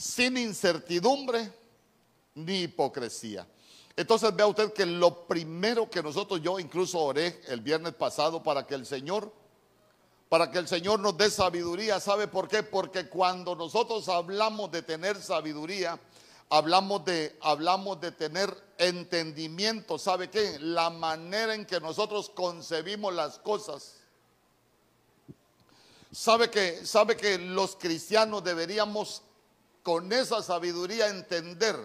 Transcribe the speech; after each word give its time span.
sin 0.00 0.38
incertidumbre 0.38 1.52
ni 2.34 2.62
hipocresía. 2.62 3.46
Entonces 3.94 4.34
vea 4.34 4.46
usted 4.46 4.72
que 4.72 4.86
lo 4.86 5.26
primero 5.26 5.90
que 5.90 6.02
nosotros, 6.02 6.40
yo 6.40 6.58
incluso 6.58 6.98
oré 7.00 7.42
el 7.48 7.60
viernes 7.60 7.92
pasado 7.92 8.42
para 8.42 8.66
que 8.66 8.74
el 8.74 8.86
Señor, 8.86 9.30
para 10.30 10.50
que 10.50 10.58
el 10.58 10.68
Señor 10.68 11.00
nos 11.00 11.18
dé 11.18 11.28
sabiduría. 11.28 12.00
¿Sabe 12.00 12.28
por 12.28 12.48
qué? 12.48 12.62
Porque 12.62 13.10
cuando 13.10 13.54
nosotros 13.54 14.08
hablamos 14.08 14.70
de 14.70 14.80
tener 14.80 15.20
sabiduría, 15.20 16.00
hablamos 16.48 17.04
de, 17.04 17.36
hablamos 17.42 18.00
de 18.00 18.12
tener 18.12 18.56
entendimiento. 18.78 19.98
¿Sabe 19.98 20.30
qué? 20.30 20.58
La 20.60 20.88
manera 20.88 21.54
en 21.54 21.66
que 21.66 21.78
nosotros 21.78 22.30
concebimos 22.30 23.12
las 23.12 23.38
cosas. 23.38 23.96
¿Sabe 26.10 26.50
que, 26.50 26.86
sabe 26.86 27.18
que 27.18 27.36
los 27.36 27.76
cristianos 27.76 28.42
deberíamos 28.42 29.24
con 29.82 30.12
esa 30.12 30.42
sabiduría 30.42 31.08
entender 31.08 31.76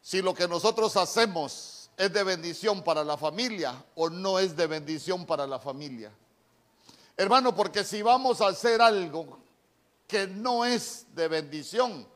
si 0.00 0.20
lo 0.22 0.34
que 0.34 0.46
nosotros 0.46 0.96
hacemos 0.96 1.90
es 1.96 2.12
de 2.12 2.24
bendición 2.24 2.82
para 2.82 3.04
la 3.04 3.16
familia 3.16 3.84
o 3.94 4.10
no 4.10 4.38
es 4.38 4.56
de 4.56 4.66
bendición 4.66 5.24
para 5.24 5.46
la 5.46 5.58
familia. 5.58 6.12
Hermano, 7.16 7.54
porque 7.54 7.84
si 7.84 8.02
vamos 8.02 8.40
a 8.40 8.48
hacer 8.48 8.82
algo 8.82 9.38
que 10.06 10.26
no 10.26 10.64
es 10.64 11.06
de 11.14 11.28
bendición, 11.28 12.06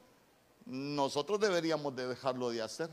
nosotros 0.66 1.40
deberíamos 1.40 1.94
de 1.96 2.08
dejarlo 2.08 2.50
de 2.50 2.62
hacer. 2.62 2.90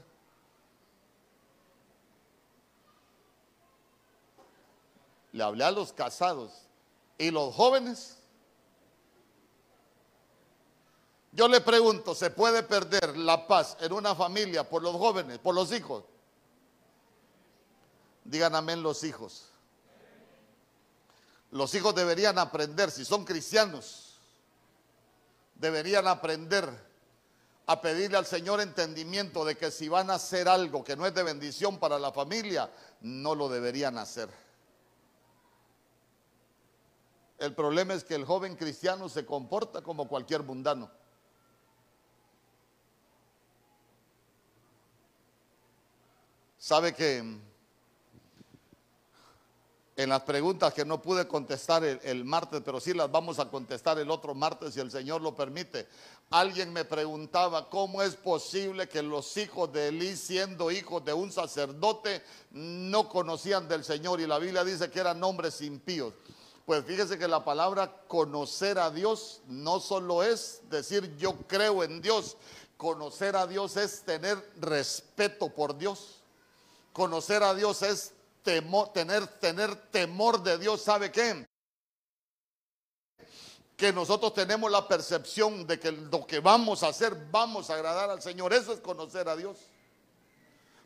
Le 5.33 5.43
hablé 5.43 5.65
a 5.65 5.71
los 5.71 5.91
casados 5.91 6.53
y 7.17 7.31
los 7.31 7.53
jóvenes 7.53 8.17
Yo 11.35 11.49
le 11.49 11.59
pregunto, 11.59 12.15
¿se 12.15 12.29
puede 12.29 12.63
perder 12.63 13.17
la 13.17 13.45
paz 13.45 13.75
en 13.81 13.91
una 13.91 14.15
familia 14.15 14.67
por 14.69 14.81
los 14.81 14.95
jóvenes, 14.95 15.37
por 15.37 15.53
los 15.53 15.73
hijos? 15.73 16.05
Digan 18.23 18.55
amén 18.55 18.81
los 18.81 19.03
hijos. 19.03 19.49
Los 21.51 21.75
hijos 21.75 21.93
deberían 21.93 22.39
aprender, 22.39 22.89
si 22.89 23.03
son 23.03 23.25
cristianos, 23.25 24.17
deberían 25.55 26.07
aprender 26.07 26.69
a 27.65 27.81
pedirle 27.81 28.17
al 28.17 28.25
Señor 28.25 28.61
entendimiento 28.61 29.43
de 29.43 29.57
que 29.57 29.71
si 29.71 29.89
van 29.89 30.11
a 30.11 30.15
hacer 30.15 30.47
algo 30.47 30.85
que 30.85 30.95
no 30.95 31.05
es 31.05 31.13
de 31.13 31.23
bendición 31.23 31.79
para 31.79 31.99
la 31.99 32.13
familia, 32.13 32.71
no 33.01 33.35
lo 33.35 33.49
deberían 33.49 33.97
hacer. 33.97 34.29
El 37.37 37.53
problema 37.53 37.93
es 37.93 38.05
que 38.05 38.15
el 38.15 38.23
joven 38.23 38.55
cristiano 38.55 39.09
se 39.09 39.25
comporta 39.25 39.81
como 39.81 40.07
cualquier 40.07 40.41
mundano. 40.41 40.89
Sabe 46.65 46.95
que 46.95 47.17
en 49.95 50.09
las 50.09 50.21
preguntas 50.23 50.73
que 50.73 50.83
no 50.83 50.99
pude 50.99 51.27
contestar 51.27 51.83
el, 51.83 52.25
martes, 52.25 52.63
pero 52.65 52.79
sí 52.79 52.91
las 52.91 53.11
vamos 53.11 53.37
a 53.37 53.51
contestar 53.51 53.99
el 53.99 54.09
otro 54.09 54.33
martes 54.33 54.73
si 54.73 54.79
el 54.79 54.89
Señor 54.89 55.21
lo 55.21 55.35
permite. 55.35 55.87
Alguien 56.31 56.73
me 56.73 56.83
preguntaba 56.83 57.69
cómo 57.69 58.01
es 58.01 58.15
posible 58.15 58.89
que 58.89 59.03
los 59.03 59.37
hijos 59.37 59.71
de 59.73 59.89
Elí, 59.89 60.17
siendo 60.17 60.71
hijos 60.71 61.05
de 61.05 61.13
un 61.13 61.31
sacerdote, 61.31 62.23
no 62.49 63.09
conocían 63.09 63.67
del 63.67 63.83
Señor 63.83 64.19
y 64.19 64.25
la 64.25 64.39
Biblia 64.39 64.63
dice 64.63 64.89
que 64.89 65.01
eran 65.01 65.23
hombres 65.23 65.61
impíos. 65.61 66.15
Pues 66.65 66.83
fíjese 66.83 67.19
que 67.19 67.27
la 67.27 67.45
palabra 67.45 67.95
conocer 68.07 68.79
a 68.79 68.89
Dios 68.89 69.41
no 69.45 69.79
solo 69.79 70.23
es 70.23 70.63
decir 70.71 71.15
yo 71.15 71.35
creo 71.45 71.83
en 71.83 72.01
Dios, 72.01 72.37
conocer 72.75 73.35
a 73.35 73.45
Dios 73.45 73.77
es 73.77 74.01
tener 74.01 74.43
respeto 74.59 75.49
por 75.49 75.77
Dios. 75.77 76.23
Conocer 76.95 77.43
a 77.43 77.53
Dios 77.53 77.81
es 77.81 78.13
tener, 78.41 79.27
tener 79.27 79.75
temor 79.91 80.41
de 80.41 80.57
Dios. 80.57 80.81
¿Sabe 80.81 81.11
qué? 81.11 81.45
Que 83.75 83.91
nosotros 83.91 84.33
tenemos 84.33 84.71
la 84.71 84.87
percepción 84.87 85.67
de 85.67 85.77
que 85.77 85.91
lo 85.91 86.25
que 86.25 86.39
vamos 86.39 86.83
a 86.83 86.87
hacer, 86.87 87.13
vamos 87.31 87.69
a 87.69 87.73
agradar 87.73 88.09
al 88.09 88.21
Señor. 88.21 88.53
Eso 88.53 88.71
es 88.71 88.79
conocer 88.79 89.27
a 89.27 89.35
Dios. 89.35 89.57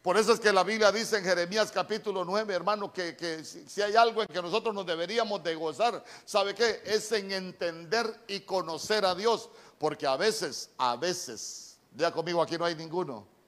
Por 0.02 0.18
eso 0.18 0.34
es 0.34 0.40
que 0.40 0.52
la 0.52 0.64
Biblia 0.64 0.92
dice 0.92 1.20
en 1.20 1.24
Jeremías 1.24 1.72
capítulo 1.72 2.26
9, 2.26 2.56
hermano, 2.56 2.92
que, 2.92 3.46
si, 3.46 3.80
hay 3.80 3.96
algo 3.96 4.24
en 4.24 4.30
que 4.30 4.42
nosotros 4.42 4.74
nos 4.74 4.88
deberíamos 4.88 5.44
de 5.44 5.54
gozar, 5.54 6.04
¿sabe 6.26 6.56
qué? 6.56 6.82
Es 6.86 7.12
en 7.12 7.32
entender 7.32 8.24
y 8.28 8.40
conocer 8.40 9.06
a 9.06 9.14
Dios. 9.14 9.48
Porque 9.78 10.08
a 10.08 10.18
veces, 10.18 10.72
a 10.80 10.96
veces, 10.96 11.78
ya 11.96 12.12
conmigo 12.12 12.42
aquí 12.42 12.58
no 12.58 12.66
hay 12.66 12.74
ninguno. 12.74 13.39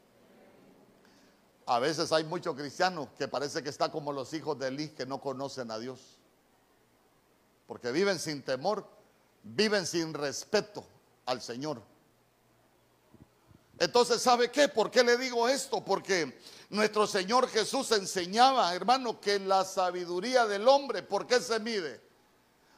A 1.72 1.80
veces 1.80 2.12
hay 2.12 2.26
muchos 2.26 2.54
cristianos 2.54 3.08
que 3.18 3.30
parece 3.30 3.64
que 3.64 3.70
está 3.70 3.90
como 3.90 4.12
los 4.12 4.34
hijos 4.34 4.60
de 4.60 4.68
Elí 4.68 4.90
que 4.90 5.06
no 5.06 5.22
conocen 5.22 5.72
a 5.72 5.80
Dios. 5.80 6.18
Porque 7.66 7.94
viven 7.94 8.20
sin 8.20 8.42
temor, 8.44 8.86
viven 9.42 9.88
sin 9.88 10.14
respeto 10.14 10.84
al 11.26 11.42
Señor. 11.42 11.82
Entonces, 13.80 14.22
¿sabe 14.22 14.52
qué? 14.52 14.68
¿Por 14.68 14.92
qué 14.92 15.02
le 15.02 15.16
digo 15.16 15.48
esto? 15.48 15.80
Porque 15.80 16.38
nuestro 16.70 17.08
Señor 17.08 17.48
Jesús 17.48 17.90
enseñaba, 17.94 18.76
hermano, 18.76 19.22
que 19.22 19.40
la 19.40 19.64
sabiduría 19.64 20.46
del 20.48 20.68
hombre, 20.68 21.04
¿por 21.04 21.26
qué 21.26 21.40
se 21.40 21.58
mide? 21.62 22.02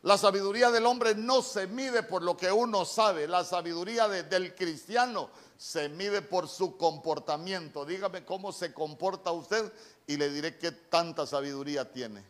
La 0.03 0.17
sabiduría 0.17 0.69
del 0.69 0.85
hombre 0.85 1.15
no 1.15 1.41
se 1.41 1.65
mide 1.65 2.03
por 2.03 2.23
lo 2.23 2.35
que 2.35 2.51
uno 2.51 2.83
sabe, 2.83 3.25
la 3.25 3.45
sabiduría 3.45 4.09
del 4.09 4.53
cristiano 4.53 5.29
se 5.55 5.87
mide 5.87 6.21
por 6.21 6.49
su 6.49 6.75
comportamiento. 6.75 7.85
Dígame 7.85 8.25
cómo 8.25 8.51
se 8.51 8.73
comporta 8.73 9.31
usted 9.31 9.71
y 10.05 10.17
le 10.17 10.29
diré 10.29 10.57
qué 10.57 10.73
tanta 10.73 11.25
sabiduría 11.25 11.89
tiene. 11.89 12.21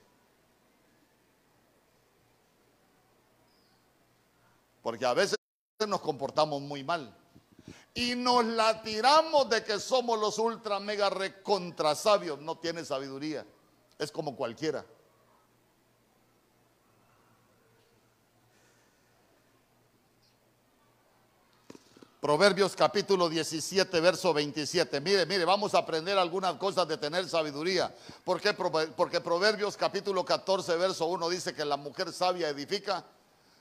Porque 4.83 5.07
a 5.07 5.15
veces 5.15 5.37
nos 5.87 6.01
comportamos 6.01 6.61
muy 6.61 6.83
mal. 6.83 7.17
Y 7.95 8.13
nos 8.13 8.45
la 8.45 8.83
tiramos 8.83 9.49
de 9.49 9.63
que 9.63 9.79
somos 9.79 10.19
los 10.19 10.37
ultra 10.37 10.79
mega 10.79 11.09
recontra 11.09 11.95
sabios. 11.95 12.39
No 12.39 12.59
tiene 12.59 12.85
sabiduría. 12.85 13.47
Es 13.97 14.11
como 14.11 14.35
cualquiera. 14.35 14.85
Proverbios 22.23 22.73
capítulo 22.73 23.27
17, 23.27 23.99
verso 23.99 24.33
27. 24.33 25.01
Mire, 25.01 25.25
mire, 25.25 25.43
vamos 25.43 25.75
a 25.75 25.79
aprender 25.79 26.17
algunas 26.17 26.53
cosas 26.53 26.87
de 26.87 26.97
tener 26.97 27.27
sabiduría. 27.27 27.93
¿Por 28.23 28.39
qué? 28.39 28.53
Porque 28.53 29.19
Proverbios 29.19 29.75
capítulo 29.75 30.23
14, 30.23 30.77
verso 30.77 31.05
1 31.07 31.27
dice 31.27 31.53
que 31.53 31.65
la 31.65 31.75
mujer 31.75 32.13
sabia 32.13 32.47
edifica 32.47 33.03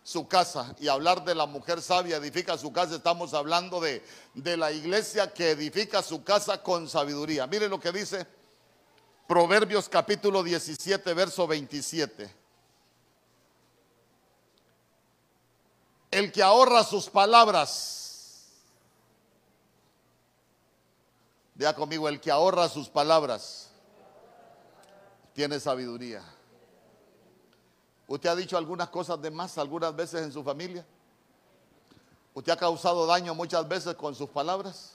su 0.05 0.29
casa. 0.29 0.77
Y 0.79 0.87
hablar 0.87 1.25
de 1.25 1.35
la 1.35 1.47
mujer 1.47 1.83
sabia 1.83 2.19
edifica 2.19 2.57
su 2.57 2.73
casa, 2.73 2.95
estamos 2.95 3.35
hablando 3.35 3.81
de, 3.81 4.01
de 4.35 4.57
la 4.57 4.71
iglesia 4.71 5.35
que 5.35 5.51
edifica 5.51 6.01
su 6.01 6.23
casa 6.23 6.63
con 6.63 6.89
sabiduría. 6.89 7.49
Mire 7.49 7.69
lo 7.69 7.81
que 7.81 7.91
dice 7.91 8.29
Proverbios 9.27 9.89
capítulo 9.89 10.41
17, 10.41 11.15
verso 11.15 11.49
27. 11.49 12.33
El 16.13 16.31
que 16.31 16.45
ahorra 16.45 16.85
sus 16.85 17.11
palabras 17.11 18.02
Vea 21.63 21.77
conmigo, 21.77 22.09
el 22.09 22.21
que 22.21 22.29
ahorra 22.29 22.69
sus 22.69 22.89
palabras 22.89 23.71
tiene 25.33 25.61
sabiduría. 25.61 26.21
¿Usted 28.09 28.31
ha 28.31 28.35
dicho 28.35 28.59
algunas 28.59 28.89
cosas 28.89 29.23
de 29.23 29.31
más 29.31 29.57
algunas 29.59 29.95
veces 29.95 30.23
en 30.23 30.33
su 30.33 30.43
familia? 30.43 30.85
¿Usted 32.35 32.51
ha 32.51 32.57
causado 32.57 33.07
daño 33.07 33.33
muchas 33.37 33.69
veces 33.69 33.95
con 33.95 34.13
sus 34.17 34.29
palabras? 34.31 34.95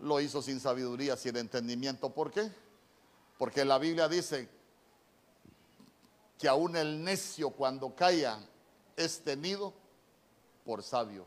Lo 0.00 0.20
hizo 0.20 0.42
sin 0.42 0.60
sabiduría, 0.60 1.16
sin 1.16 1.34
entendimiento. 1.38 2.10
¿Por 2.10 2.30
qué? 2.30 2.52
Porque 3.38 3.64
la 3.64 3.78
Biblia 3.78 4.10
dice 4.10 4.46
que 6.38 6.48
aún 6.48 6.76
el 6.76 7.02
necio 7.02 7.48
cuando 7.48 7.94
calla 7.94 8.38
es 8.94 9.24
tenido 9.24 9.72
por 10.66 10.82
sabio. 10.82 11.24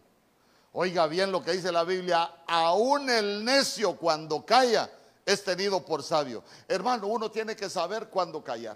Oiga 0.73 1.05
bien 1.05 1.31
lo 1.31 1.43
que 1.43 1.51
dice 1.51 1.71
la 1.71 1.83
Biblia, 1.83 2.43
aún 2.47 3.07
el 3.07 3.45
necio 3.45 3.95
cuando 3.95 4.43
calla 4.43 4.89
es 5.23 5.43
tenido 5.43 5.85
por 5.85 6.01
sabio. 6.01 6.43
Hermano, 6.67 7.07
uno 7.07 7.29
tiene 7.29 7.55
que 7.55 7.69
saber 7.69 8.09
cuándo 8.09 8.43
callar. 8.43 8.75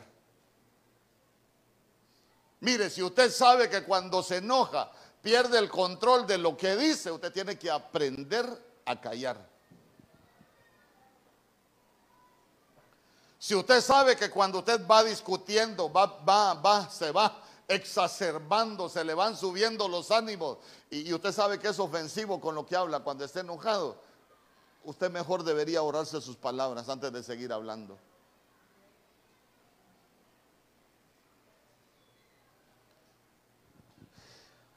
Mire, 2.59 2.91
si 2.91 3.01
usted 3.01 3.31
sabe 3.31 3.67
que 3.67 3.83
cuando 3.83 4.21
se 4.21 4.37
enoja 4.37 4.91
pierde 5.23 5.57
el 5.57 5.69
control 5.69 6.27
de 6.27 6.37
lo 6.37 6.55
que 6.55 6.75
dice, 6.75 7.11
usted 7.11 7.33
tiene 7.33 7.57
que 7.57 7.71
aprender 7.71 8.45
a 8.85 9.01
callar. 9.01 9.37
Si 13.39 13.55
usted 13.55 13.81
sabe 13.81 14.15
que 14.15 14.29
cuando 14.29 14.59
usted 14.59 14.85
va 14.85 15.03
discutiendo, 15.03 15.91
va, 15.91 16.05
va, 16.05 16.53
va, 16.53 16.89
se 16.89 17.11
va 17.11 17.43
exacerbando, 17.67 18.87
se 18.87 19.03
le 19.03 19.13
van 19.13 19.35
subiendo 19.35 19.87
los 19.87 20.11
ánimos. 20.11 20.57
Y, 20.89 21.13
usted 21.13 21.31
sabe 21.31 21.59
que 21.59 21.67
es 21.67 21.79
ofensivo 21.79 22.39
con 22.39 22.55
lo 22.55 22.65
que 22.65 22.75
habla 22.75 23.01
cuando 23.01 23.25
esté 23.25 23.41
enojado. 23.41 24.01
Usted 24.83 25.11
mejor 25.11 25.43
debería 25.43 25.79
ahorrarse 25.79 26.21
sus 26.21 26.37
palabras 26.37 26.87
antes 26.87 27.11
de 27.11 27.21
seguir 27.21 27.51
hablando. 27.51 27.97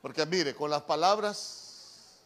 Porque 0.03 0.25
mire, 0.27 0.55
con 0.55 0.71
las 0.71 0.83
palabras, 0.83 2.19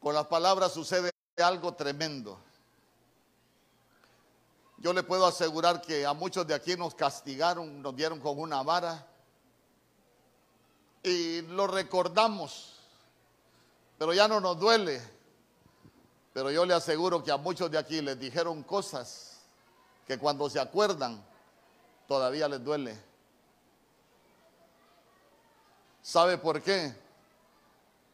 con 0.00 0.14
las 0.14 0.26
palabras 0.26 0.72
sucede 0.72 1.10
algo 1.38 1.72
tremendo. 1.72 2.38
Yo 4.76 4.92
le 4.92 5.02
puedo 5.02 5.24
asegurar 5.24 5.80
que 5.80 6.04
a 6.04 6.12
muchos 6.12 6.46
de 6.46 6.54
aquí 6.54 6.76
nos 6.76 6.94
castigaron, 6.94 7.80
nos 7.80 7.94
dieron 7.94 8.18
con 8.18 8.38
una 8.38 8.62
vara 8.62 9.09
y 11.02 11.42
lo 11.42 11.66
recordamos, 11.66 12.76
pero 13.98 14.12
ya 14.12 14.28
no 14.28 14.40
nos 14.40 14.58
duele. 14.58 15.00
Pero 16.32 16.50
yo 16.50 16.64
le 16.64 16.74
aseguro 16.74 17.24
que 17.24 17.32
a 17.32 17.36
muchos 17.36 17.70
de 17.70 17.78
aquí 17.78 18.00
les 18.00 18.18
dijeron 18.18 18.62
cosas 18.62 19.38
que 20.06 20.18
cuando 20.18 20.48
se 20.48 20.60
acuerdan 20.60 21.22
todavía 22.06 22.48
les 22.48 22.62
duele. 22.62 22.96
¿Sabe 26.02 26.38
por 26.38 26.62
qué? 26.62 26.94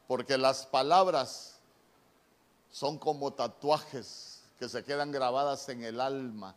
Porque 0.08 0.38
las 0.38 0.66
palabras 0.66 1.58
son 2.70 2.98
como 2.98 3.32
tatuajes 3.32 4.42
que 4.58 4.68
se 4.68 4.84
quedan 4.84 5.12
grabadas 5.12 5.68
en 5.68 5.84
el 5.84 6.00
alma. 6.00 6.54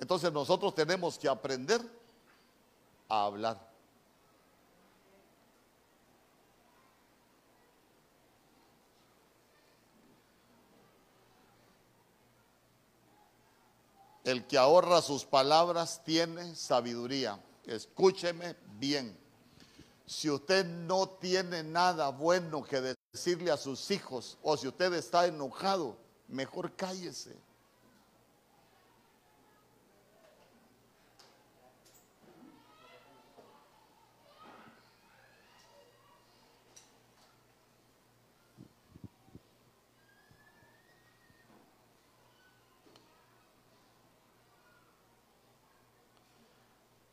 Entonces 0.00 0.32
nosotros 0.32 0.74
tenemos 0.74 1.18
que 1.18 1.28
aprender 1.28 1.78
a 3.06 3.26
hablar. 3.26 3.70
El 14.24 14.46
que 14.46 14.56
ahorra 14.56 15.02
sus 15.02 15.26
palabras 15.26 16.02
tiene 16.02 16.54
sabiduría. 16.54 17.38
Escúcheme 17.66 18.56
bien. 18.78 19.14
Si 20.06 20.30
usted 20.30 20.64
no 20.64 21.10
tiene 21.10 21.62
nada 21.62 22.08
bueno 22.08 22.62
que 22.62 22.96
decirle 23.12 23.50
a 23.50 23.58
sus 23.58 23.90
hijos 23.90 24.38
o 24.42 24.56
si 24.56 24.66
usted 24.66 24.94
está 24.94 25.26
enojado, 25.26 25.98
mejor 26.26 26.74
cállese. 26.74 27.49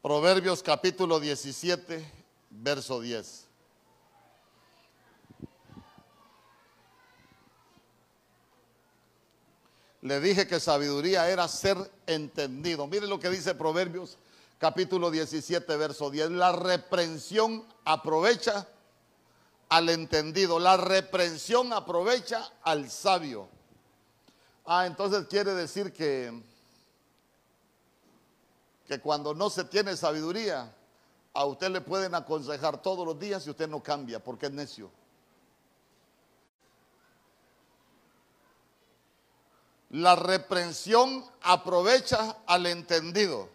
Proverbios 0.07 0.63
capítulo 0.63 1.19
17, 1.19 2.01
verso 2.49 3.01
10. 3.01 3.45
Le 10.03 10.21
dije 10.21 10.47
que 10.47 10.61
sabiduría 10.61 11.29
era 11.29 11.45
ser 11.49 11.75
entendido. 12.05 12.87
Mire 12.87 13.05
lo 13.05 13.19
que 13.19 13.29
dice 13.29 13.53
Proverbios 13.53 14.17
capítulo 14.57 15.11
17, 15.11 15.75
verso 15.75 16.09
10. 16.09 16.31
La 16.31 16.53
reprensión 16.53 17.65
aprovecha 17.83 18.65
al 19.67 19.89
entendido. 19.89 20.57
La 20.57 20.77
reprensión 20.77 21.73
aprovecha 21.73 22.49
al 22.63 22.89
sabio. 22.89 23.49
Ah, 24.65 24.85
entonces 24.85 25.27
quiere 25.27 25.53
decir 25.53 25.91
que 25.91 26.31
que 28.87 28.99
cuando 28.99 29.33
no 29.33 29.49
se 29.49 29.65
tiene 29.65 29.97
sabiduría, 29.97 30.73
a 31.33 31.45
usted 31.45 31.69
le 31.69 31.81
pueden 31.81 32.15
aconsejar 32.15 32.81
todos 32.81 33.05
los 33.05 33.19
días 33.19 33.45
y 33.45 33.49
usted 33.49 33.67
no 33.67 33.83
cambia 33.83 34.23
porque 34.23 34.47
es 34.47 34.51
necio. 34.51 34.89
La 39.89 40.15
reprensión 40.15 41.23
aprovecha 41.41 42.37
al 42.45 42.65
entendido. 42.65 43.49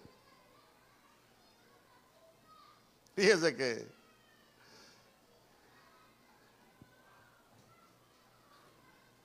Fíjese 3.15 3.57
que 3.57 4.03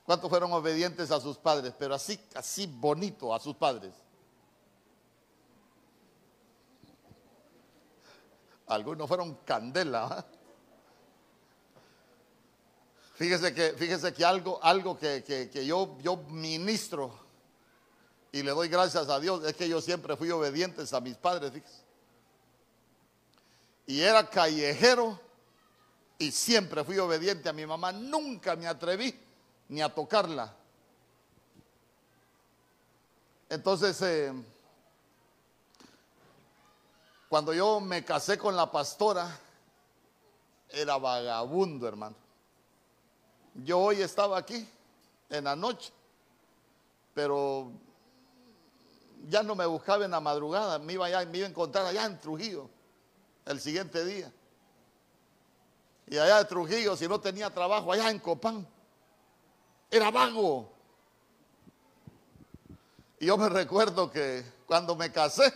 ¿Cuántos 0.07 0.29
fueron 0.29 0.53
obedientes 0.53 1.11
a 1.11 1.19
sus 1.19 1.37
padres? 1.37 1.73
Pero 1.77 1.93
así, 1.93 2.17
así 2.33 2.65
bonito 2.65 3.35
a 3.35 3.39
sus 3.41 3.53
padres. 3.57 3.93
Algunos 8.67 9.07
fueron 9.07 9.35
candela. 9.45 10.25
Fíjese 13.15 13.53
que, 13.53 13.73
fíjese 13.73 14.13
que 14.13 14.23
algo, 14.23 14.59
algo 14.61 14.97
que, 14.97 15.49
yo, 15.65 15.97
yo 16.01 16.17
ministro 16.29 17.17
y 18.31 18.43
le 18.43 18.51
doy 18.51 18.67
gracias 18.67 19.09
a 19.09 19.19
Dios 19.19 19.43
es 19.45 19.55
que 19.55 19.67
yo 19.67 19.81
siempre 19.81 20.15
fui 20.15 20.29
obediente 20.29 20.83
a 20.91 20.99
mis 20.99 21.15
padres. 21.15 21.51
Y 23.87 24.01
era 24.01 24.29
callejero 24.29 25.19
y 26.19 26.31
siempre 26.31 26.83
fui 26.83 26.99
obediente 26.99 27.49
a 27.49 27.53
mi 27.53 27.65
mamá. 27.65 27.91
Nunca 27.91 28.55
me 28.55 28.67
atreví 28.67 29.17
ni 29.69 29.81
a 29.81 29.89
tocarla. 29.89 30.53
Entonces, 33.49 33.99
eh, 34.01 34.33
cuando 37.29 37.53
yo 37.53 37.79
me 37.79 38.05
casé 38.05 38.37
con 38.37 38.55
la 38.55 38.71
pastora, 38.71 39.37
era 40.69 40.97
vagabundo, 40.97 41.87
hermano. 41.87 42.15
Yo 43.53 43.79
hoy 43.79 44.01
estaba 44.01 44.37
aquí 44.37 44.67
en 45.29 45.43
la 45.43 45.55
noche, 45.55 45.91
pero 47.13 47.71
ya 49.27 49.43
no 49.43 49.55
me 49.55 49.65
buscaba 49.65 50.05
en 50.05 50.11
la 50.11 50.19
madrugada, 50.19 50.79
me 50.79 50.93
iba, 50.93 51.07
me 51.25 51.37
iba 51.37 51.47
a 51.47 51.49
encontrar 51.49 51.85
allá 51.85 52.05
en 52.05 52.19
Trujillo 52.19 52.69
el 53.45 53.59
siguiente 53.59 54.05
día. 54.05 54.31
Y 56.07 56.17
allá 56.17 56.37
de 56.37 56.45
Trujillo, 56.45 56.95
si 56.95 57.07
no 57.07 57.19
tenía 57.19 57.49
trabajo, 57.49 57.91
allá 57.91 58.09
en 58.09 58.19
Copán, 58.19 58.65
era 59.91 60.11
vago. 60.11 60.71
Y 63.19 63.25
yo 63.25 63.37
me 63.37 63.49
recuerdo 63.49 64.09
que 64.09 64.45
cuando 64.65 64.95
me 64.95 65.11
casé, 65.11 65.51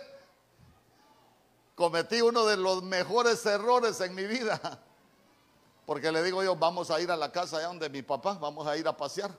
cometí 1.75 2.21
uno 2.21 2.45
de 2.45 2.57
los 2.57 2.83
mejores 2.83 3.45
errores 3.45 3.99
en 4.01 4.15
mi 4.15 4.25
vida. 4.25 4.59
Porque 5.85 6.11
le 6.11 6.23
digo 6.23 6.43
yo, 6.43 6.55
vamos 6.55 6.91
a 6.91 7.01
ir 7.01 7.11
a 7.11 7.17
la 7.17 7.31
casa 7.31 7.57
allá 7.57 7.67
donde 7.67 7.89
mi 7.89 8.01
papá, 8.01 8.33
vamos 8.35 8.67
a 8.67 8.77
ir 8.77 8.87
a 8.87 8.95
pasear. 8.95 9.31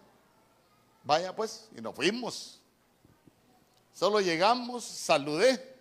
Vaya 1.04 1.34
pues, 1.34 1.68
y 1.76 1.80
nos 1.80 1.94
fuimos. 1.94 2.60
Solo 3.92 4.20
llegamos, 4.20 4.84
saludé 4.84 5.76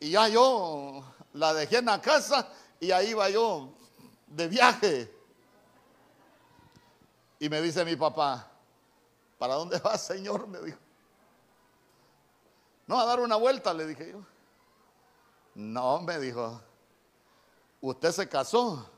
y 0.00 0.10
ya 0.10 0.28
yo 0.28 1.04
la 1.32 1.54
dejé 1.54 1.78
en 1.78 1.86
la 1.86 2.00
casa 2.00 2.48
y 2.80 2.90
ahí 2.90 3.10
iba 3.10 3.28
yo 3.30 3.68
de 4.26 4.48
viaje. 4.48 5.14
Y 7.38 7.48
me 7.48 7.60
dice 7.60 7.84
mi 7.84 7.96
papá, 7.96 8.48
¿para 9.38 9.54
dónde 9.54 9.78
vas, 9.84 10.02
señor? 10.02 10.46
Me 10.46 10.60
dijo. 10.60 10.78
No, 12.86 13.00
a 13.00 13.04
dar 13.04 13.20
una 13.20 13.36
vuelta, 13.36 13.72
le 13.74 13.86
dije 13.86 14.10
yo. 14.12 14.31
No, 15.54 16.00
me 16.00 16.18
dijo, 16.18 16.60
usted 17.80 18.12
se 18.12 18.28
casó. 18.28 18.88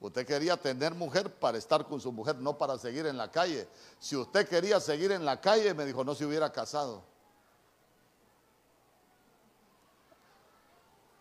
Usted 0.00 0.26
quería 0.26 0.56
tener 0.56 0.94
mujer 0.94 1.32
para 1.32 1.56
estar 1.58 1.86
con 1.86 2.00
su 2.00 2.10
mujer, 2.10 2.34
no 2.36 2.58
para 2.58 2.76
seguir 2.76 3.06
en 3.06 3.16
la 3.16 3.30
calle. 3.30 3.68
Si 4.00 4.16
usted 4.16 4.48
quería 4.48 4.80
seguir 4.80 5.12
en 5.12 5.24
la 5.24 5.40
calle, 5.40 5.74
me 5.74 5.84
dijo, 5.84 6.02
no 6.02 6.16
se 6.16 6.26
hubiera 6.26 6.50
casado. 6.50 7.04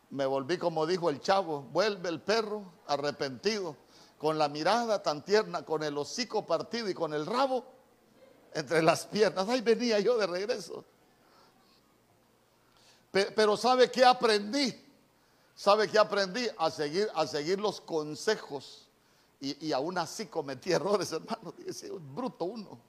Me 0.09 0.25
volví 0.25 0.57
como 0.57 0.87
dijo 0.87 1.11
el 1.11 1.21
chavo, 1.21 1.61
vuelve 1.61 2.09
el 2.09 2.21
perro 2.21 2.63
arrepentido, 2.87 3.77
con 4.17 4.39
la 4.39 4.49
mirada 4.49 5.03
tan 5.03 5.23
tierna, 5.23 5.63
con 5.63 5.83
el 5.83 5.95
hocico 5.95 6.47
partido 6.47 6.89
y 6.89 6.95
con 6.95 7.13
el 7.13 7.27
rabo 7.27 7.63
entre 8.53 8.81
las 8.81 9.05
piernas. 9.05 9.47
Ahí 9.47 9.61
venía 9.61 9.99
yo 9.99 10.17
de 10.17 10.25
regreso. 10.25 10.83
Pero 13.11 13.57
¿sabe 13.57 13.91
qué 13.91 14.05
aprendí? 14.05 14.73
¿Sabe 15.53 15.87
qué 15.87 15.99
aprendí? 15.99 16.47
A 16.57 16.71
seguir, 16.71 17.09
a 17.13 17.27
seguir 17.27 17.59
los 17.59 17.81
consejos. 17.81 18.87
Y, 19.39 19.73
aún 19.73 19.97
así 19.97 20.27
cometí 20.27 20.71
errores, 20.73 21.11
hermano. 21.11 21.53
Dice, 21.57 21.91
bruto 21.91 22.45
uno. 22.45 22.79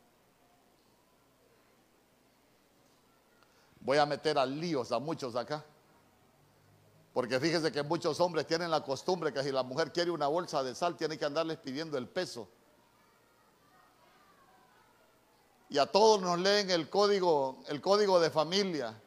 Voy 3.80 3.98
a 3.98 4.06
meter 4.06 4.38
a 4.38 4.46
líos 4.46 4.92
a 4.92 4.98
muchos 4.98 5.34
acá. 5.34 5.64
Porque 7.12 7.40
fíjese 7.40 7.72
que 7.72 7.82
muchos 7.82 8.20
hombres 8.20 8.46
tienen 8.46 8.70
la 8.70 8.82
costumbre 8.84 9.32
que 9.32 9.42
si 9.42 9.50
la 9.50 9.62
mujer 9.62 9.92
quiere 9.92 10.10
una 10.10 10.28
bolsa 10.28 10.62
de 10.62 10.74
sal, 10.74 10.96
tiene 10.96 11.18
que 11.18 11.24
andarles 11.24 11.58
pidiendo 11.58 11.98
el 11.98 12.08
peso. 12.08 12.48
Y 15.68 15.78
a 15.78 15.86
todos 15.86 16.20
nos 16.20 16.38
leen 16.38 16.70
el 16.70 16.88
código, 16.88 17.58
el 17.68 17.80
código 17.80 18.20
de 18.20 18.30
familia. 18.30 19.01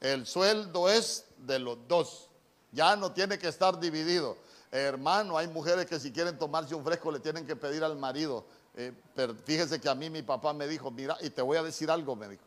El 0.00 0.26
sueldo 0.26 0.88
es 0.88 1.24
de 1.38 1.58
los 1.58 1.78
dos. 1.88 2.28
Ya 2.72 2.96
no 2.96 3.12
tiene 3.12 3.38
que 3.38 3.48
estar 3.48 3.78
dividido. 3.80 4.36
hermano, 4.70 5.38
hay 5.38 5.48
mujeres 5.48 5.86
que 5.86 5.98
si 5.98 6.12
quieren 6.12 6.38
tomarse 6.38 6.74
un 6.74 6.84
fresco 6.84 7.10
le 7.10 7.20
tienen 7.20 7.46
que 7.46 7.56
pedir 7.56 7.82
al 7.82 7.96
marido. 7.96 8.44
Eh, 8.74 8.92
pero 9.14 9.34
fíjese 9.34 9.80
que 9.80 9.88
a 9.88 9.94
mí 9.94 10.10
mi 10.10 10.22
papá 10.22 10.52
me 10.52 10.68
dijo, 10.68 10.90
mira, 10.90 11.16
y 11.20 11.30
te 11.30 11.42
voy 11.42 11.56
a 11.56 11.62
decir 11.62 11.90
algo, 11.90 12.14
me 12.14 12.28
dijo 12.28 12.44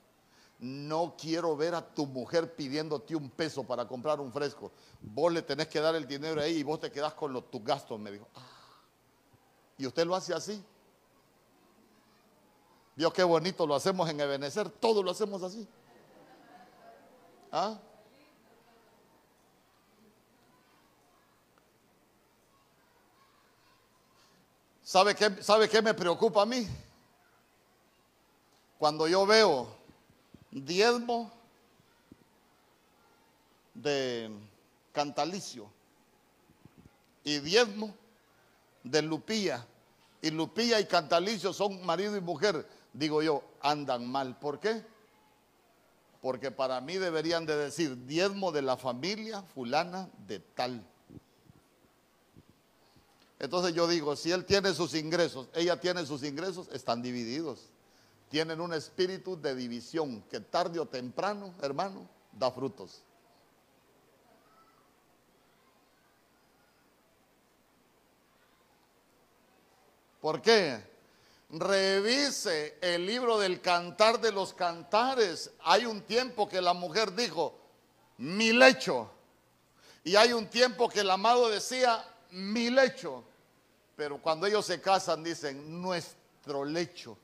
no 0.61 1.15
quiero 1.17 1.57
ver 1.57 1.73
a 1.73 1.81
tu 1.81 2.05
mujer 2.05 2.55
pidiéndote 2.55 3.15
un 3.15 3.31
peso 3.31 3.63
para 3.63 3.87
comprar 3.87 4.19
un 4.19 4.31
fresco. 4.31 4.71
Vos 5.01 5.33
le 5.33 5.41
tenés 5.41 5.67
que 5.67 5.81
dar 5.81 5.95
el 5.95 6.07
dinero 6.07 6.39
ahí 6.39 6.57
y 6.57 6.63
vos 6.63 6.79
te 6.79 6.91
quedás 6.91 7.15
con 7.15 7.33
los, 7.33 7.49
tus 7.49 7.63
gastos, 7.63 7.99
me 7.99 8.11
dijo. 8.11 8.27
Ah. 8.35 8.45
Y 9.79 9.87
usted 9.87 10.05
lo 10.05 10.15
hace 10.15 10.35
así. 10.35 10.63
Dios, 12.95 13.11
qué 13.11 13.23
bonito 13.23 13.65
lo 13.65 13.73
hacemos 13.73 14.07
en 14.07 14.19
Ebenezer, 14.19 14.69
todo 14.69 15.01
lo 15.01 15.09
hacemos 15.09 15.41
así. 15.41 15.67
¿Ah? 17.51 17.77
¿Sabe 24.83 25.15
qué, 25.15 25.41
¿Sabe 25.41 25.69
qué 25.69 25.81
me 25.81 25.93
preocupa 25.93 26.41
a 26.41 26.45
mí? 26.45 26.67
Cuando 28.77 29.07
yo 29.07 29.25
veo 29.25 29.67
diezmo 30.51 31.31
de 33.73 34.29
Cantalicio 34.91 35.71
y 37.23 37.39
diezmo 37.39 37.93
de 38.83 39.01
Lupía. 39.01 39.65
Y 40.21 40.31
Lupía 40.31 40.79
y 40.79 40.85
Cantalicio 40.85 41.53
son 41.53 41.85
marido 41.85 42.15
y 42.15 42.21
mujer. 42.21 42.67
Digo 42.93 43.21
yo, 43.21 43.43
andan 43.61 44.07
mal. 44.07 44.37
¿Por 44.37 44.59
qué? 44.59 44.85
Porque 46.21 46.51
para 46.51 46.79
mí 46.81 46.97
deberían 46.97 47.45
de 47.45 47.57
decir 47.57 48.05
diezmo 48.05 48.51
de 48.51 48.61
la 48.61 48.77
familia 48.77 49.41
fulana 49.41 50.09
de 50.27 50.39
tal. 50.39 50.85
Entonces 53.39 53.73
yo 53.73 53.87
digo, 53.87 54.15
si 54.15 54.31
él 54.31 54.45
tiene 54.45 54.73
sus 54.73 54.93
ingresos, 54.93 55.49
ella 55.55 55.79
tiene 55.79 56.05
sus 56.05 56.23
ingresos, 56.23 56.69
están 56.71 57.01
divididos 57.01 57.71
tienen 58.31 58.61
un 58.61 58.71
espíritu 58.73 59.39
de 59.39 59.53
división 59.53 60.23
que 60.29 60.39
tarde 60.39 60.79
o 60.79 60.87
temprano, 60.87 61.53
hermano, 61.61 62.07
da 62.31 62.49
frutos. 62.49 63.03
¿Por 70.21 70.41
qué? 70.41 70.90
Revise 71.51 72.77
el 72.81 73.05
libro 73.05 73.37
del 73.37 73.59
cantar 73.59 74.21
de 74.21 74.31
los 74.31 74.53
cantares. 74.53 75.51
Hay 75.63 75.85
un 75.85 76.01
tiempo 76.01 76.47
que 76.47 76.61
la 76.61 76.73
mujer 76.73 77.13
dijo, 77.13 77.57
mi 78.17 78.53
lecho. 78.53 79.11
Y 80.03 80.15
hay 80.15 80.31
un 80.31 80.47
tiempo 80.47 80.87
que 80.87 81.01
el 81.01 81.09
amado 81.09 81.49
decía, 81.49 82.05
mi 82.31 82.69
lecho. 82.69 83.23
Pero 83.95 84.21
cuando 84.21 84.47
ellos 84.47 84.65
se 84.65 84.79
casan 84.79 85.23
dicen, 85.23 85.81
nuestro 85.81 86.63
lecho. 86.63 87.17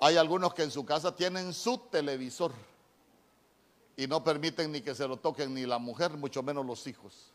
Hay 0.00 0.16
algunos 0.16 0.54
que 0.54 0.62
en 0.62 0.70
su 0.70 0.84
casa 0.84 1.14
tienen 1.14 1.52
su 1.52 1.78
televisor 1.78 2.52
y 3.96 4.06
no 4.06 4.22
permiten 4.22 4.70
ni 4.70 4.80
que 4.80 4.94
se 4.94 5.08
lo 5.08 5.16
toquen 5.16 5.52
ni 5.52 5.66
la 5.66 5.78
mujer, 5.78 6.12
mucho 6.12 6.40
menos 6.40 6.64
los 6.64 6.86
hijos. 6.86 7.32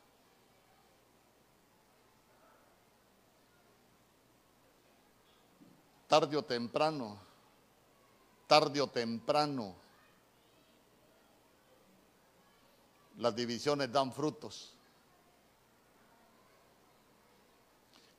Tarde 6.14 6.38
o 6.38 6.44
temprano, 6.44 7.18
tarde 8.46 8.80
o 8.80 8.86
temprano, 8.86 9.74
las 13.18 13.36
divisiones 13.36 13.92
dan 13.92 14.14
frutos. 14.14 14.76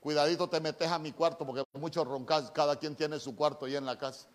Cuidadito 0.01 0.49
te 0.49 0.59
metes 0.59 0.91
a 0.91 0.99
mi 0.99 1.13
cuarto 1.13 1.47
porque 1.47 1.63
muchos 1.75 2.05
roncas, 2.05 2.51
cada 2.51 2.75
quien 2.81 2.97
tiene 2.97 3.21
su 3.21 3.37
cuarto 3.37 3.67
ahí 3.67 3.77
en 3.77 3.87
la 3.87 3.97
casa. 3.97 4.27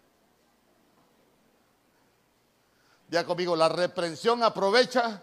Ya 3.09 3.25
conmigo, 3.25 3.57
la 3.57 3.67
reprensión 3.67 4.41
aprovecha 4.41 5.21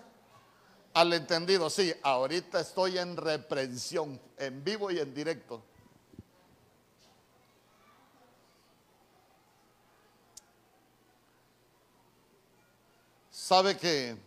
al 0.92 1.10
entendido. 1.14 1.70
Sí, 1.70 1.90
ahorita 2.02 2.60
estoy 2.60 2.98
en 2.98 3.16
reprensión, 3.16 4.20
en 4.36 4.62
vivo 4.62 4.90
y 4.90 4.98
en 4.98 5.14
directo. 5.14 5.62
Sabe 13.46 13.76
que 13.76 14.18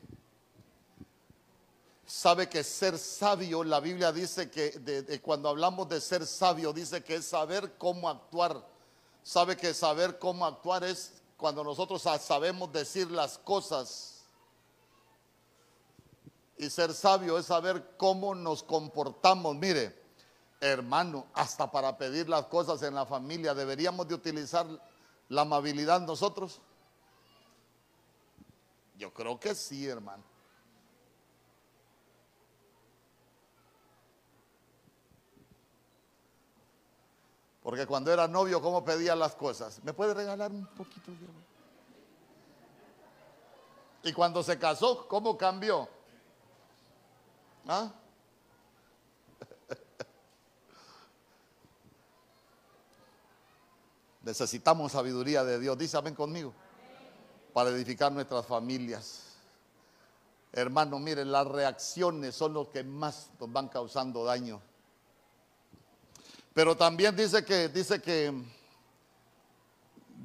sabe 2.06 2.48
que 2.48 2.64
ser 2.64 2.98
sabio, 2.98 3.66
la 3.66 3.82
Biblia 3.82 4.14
dice 4.14 4.50
que 4.50 5.20
cuando 5.22 5.50
hablamos 5.50 5.90
de 5.90 6.00
ser 6.00 6.26
sabio, 6.26 6.72
dice 6.72 7.04
que 7.04 7.16
es 7.16 7.26
saber 7.26 7.78
cómo 7.78 8.08
actuar. 8.08 8.66
Sabe 9.22 9.58
que 9.58 9.74
saber 9.74 10.20
cómo 10.20 10.46
actuar 10.46 10.86
es 10.86 11.22
cuando 11.36 11.66
nosotros 11.66 12.02
sabemos 12.02 12.72
decir 12.72 13.12
las 13.12 13.38
cosas. 13.38 14.22
Y 16.56 16.70
ser 16.70 16.94
sabio 16.94 17.38
es 17.38 17.48
saber 17.48 17.98
cómo 17.98 18.34
nos 18.34 18.64
comportamos. 18.64 19.54
Mire, 19.54 20.02
hermano, 20.62 21.28
hasta 21.34 21.70
para 21.70 21.98
pedir 21.98 22.30
las 22.30 22.46
cosas 22.46 22.82
en 22.84 22.96
la 22.96 23.06
familia, 23.06 23.54
¿deberíamos 23.54 24.08
de 24.08 24.16
utilizar 24.16 24.66
la 25.28 25.42
amabilidad 25.42 26.00
nosotros? 26.00 26.62
Yo 29.00 29.12
creo 29.14 29.40
que 29.40 29.56
sí, 29.56 29.88
hermano. 29.88 30.22
Porque 37.64 37.88
cuando 37.88 38.12
era 38.12 38.28
novio, 38.28 38.62
¿cómo 38.62 38.84
pedía 38.84 39.16
las 39.16 39.36
cosas? 39.36 39.82
¿Me 39.86 39.94
puede 39.94 40.14
regalar 40.14 40.52
un 40.52 40.66
poquito 40.68 41.12
de 41.12 41.18
Y 44.10 44.12
cuando 44.12 44.44
se 44.44 44.60
casó, 44.60 45.08
¿cómo 45.08 45.38
cambió? 45.38 45.88
¿Ah? 47.70 47.94
Necesitamos 54.24 54.92
sabiduría 54.92 55.46
de 55.46 55.58
Dios. 55.58 55.78
Dice 55.78 55.96
amén 55.96 56.16
conmigo. 56.16 56.54
Para 57.54 57.70
edificar 57.70 58.12
nuestras 58.12 58.46
familias. 58.46 59.24
Hermano, 60.52 61.00
miren, 61.00 61.32
las 61.32 61.48
reacciones 61.48 62.36
son 62.36 62.54
los 62.54 62.70
que 62.70 62.84
más 62.84 63.30
nos 63.40 63.52
van 63.52 63.68
causando 63.68 64.24
daño. 64.24 64.62
Pero 66.54 66.76
también 66.76 67.16
dice 67.16 67.46
que, 67.46 67.70
dice 67.70 68.02
que, 68.02 68.34